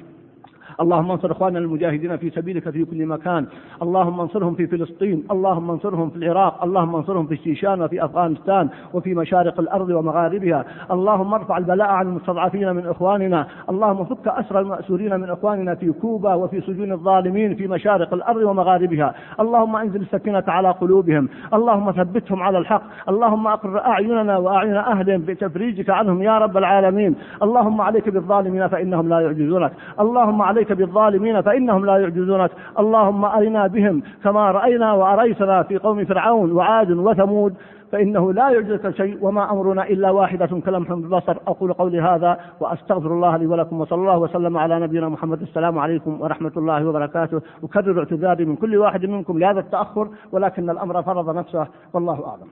اللهم 0.82 1.12
انصر 1.12 1.32
اخواننا 1.32 1.60
المجاهدين 1.60 2.18
في 2.18 2.30
سبيلك 2.30 2.70
في 2.70 2.86
كل 2.86 3.06
مكان. 3.06 3.46
اللهم 3.82 4.20
انصرهم 4.20 4.56
في 4.56 4.68
فلسطين. 4.68 5.24
اللهم 5.32 5.72
انصرهم 5.72 6.10
في 6.10 6.16
العراق. 6.16 6.64
اللهم 6.64 6.96
انصرهم 6.96 7.28
في 7.28 7.34
الشيشان 7.34 7.82
وفي 7.82 8.06
أفغانستان 8.06 8.70
وفي 8.94 9.16
مشارق 9.16 9.60
الأرض 9.60 9.90
ومغاربها. 9.90 10.66
اللهم 10.92 11.34
ارفع 11.34 11.58
البلاء 11.58 11.88
عن 11.88 12.08
المستضعفين 12.08 12.76
من 12.76 12.86
إخواننا. 12.86 13.48
اللهم 13.70 14.06
فك 14.06 14.28
أسر 14.28 14.60
المأسورين 14.60 15.20
من 15.20 15.30
إخواننا 15.30 15.76
في 15.76 15.92
كوبا 15.92 16.34
وفي 16.34 16.62
سجون 16.62 16.92
الظالمين 16.92 17.56
في 17.56 17.68
مشارق 17.68 18.14
الأرض 18.14 18.42
ومغاربها. 18.44 19.14
اللهم 19.40 19.76
انزل 19.76 20.02
السكينة 20.02 20.44
على 20.48 20.72
قلوبهم. 20.72 21.30
اللهم 21.54 21.92
ثبتهم 21.92 22.44
على 22.44 22.58
الحق. 22.58 22.84
اللهم 23.10 23.48
أقر 23.48 23.86
أعيننا 23.86 24.38
وأعين 24.38 24.76
أهلهم 24.76 25.22
بتفريجك 25.22 25.90
عنهم 25.90 26.22
يا 26.22 26.38
رب 26.38 26.58
العالمين. 26.58 27.16
اللهم 27.44 27.82
عليك 27.82 28.10
بالظالمين 28.10 28.68
فإنهم 28.68 29.10
لا 29.10 29.20
يعجزونك. 29.20 29.72
اللهم 30.00 30.42
عليك 30.54 30.72
بالظالمين 30.72 31.42
فإنهم 31.42 31.86
لا 31.86 31.98
يعجزونك 31.98 32.52
اللهم 32.80 33.26
أرنا 33.26 33.68
بهم 33.68 34.04
كما 34.24 34.52
رأينا 34.52 34.94
وأريتنا 34.94 35.64
في 35.64 35.78
قوم 35.78 36.06
فرعون 36.06 36.52
وعاد 36.52 36.92
وثمود 36.92 37.54
فإنه 37.92 38.34
لا 38.34 38.50
يعجزك 38.50 38.90
شيء 38.90 39.18
وما 39.22 39.52
أمرنا 39.52 39.84
إلا 39.84 40.10
واحدة 40.12 40.62
كلمح 40.66 40.94
بالبصر 40.94 41.38
أقول 41.48 41.74
قولي 41.74 42.02
هذا 42.02 42.38
وأستغفر 42.60 43.12
الله 43.14 43.38
لي 43.38 43.48
ولكم 43.48 43.82
وصلى 43.82 44.02
الله 44.02 44.18
وسلم 44.18 44.58
على 44.58 44.80
نبينا 44.80 45.10
محمد. 45.10 45.42
السلام 45.42 45.80
عليكم 45.80 46.22
ورحمة 46.22 46.52
الله 46.58 46.88
وبركاته. 46.88 47.42
أكرر 47.64 48.00
اعتذاري 48.00 48.46
من 48.46 48.56
كل 48.56 48.78
واحد 48.78 49.06
منكم 49.06 49.40
لهذا 49.40 49.60
التأخر 49.60 50.08
ولكن 50.32 50.70
الأمر 50.70 51.02
فرض 51.04 51.38
نفسه 51.38 51.68
والله 51.94 52.28
أعلم. 52.28 52.48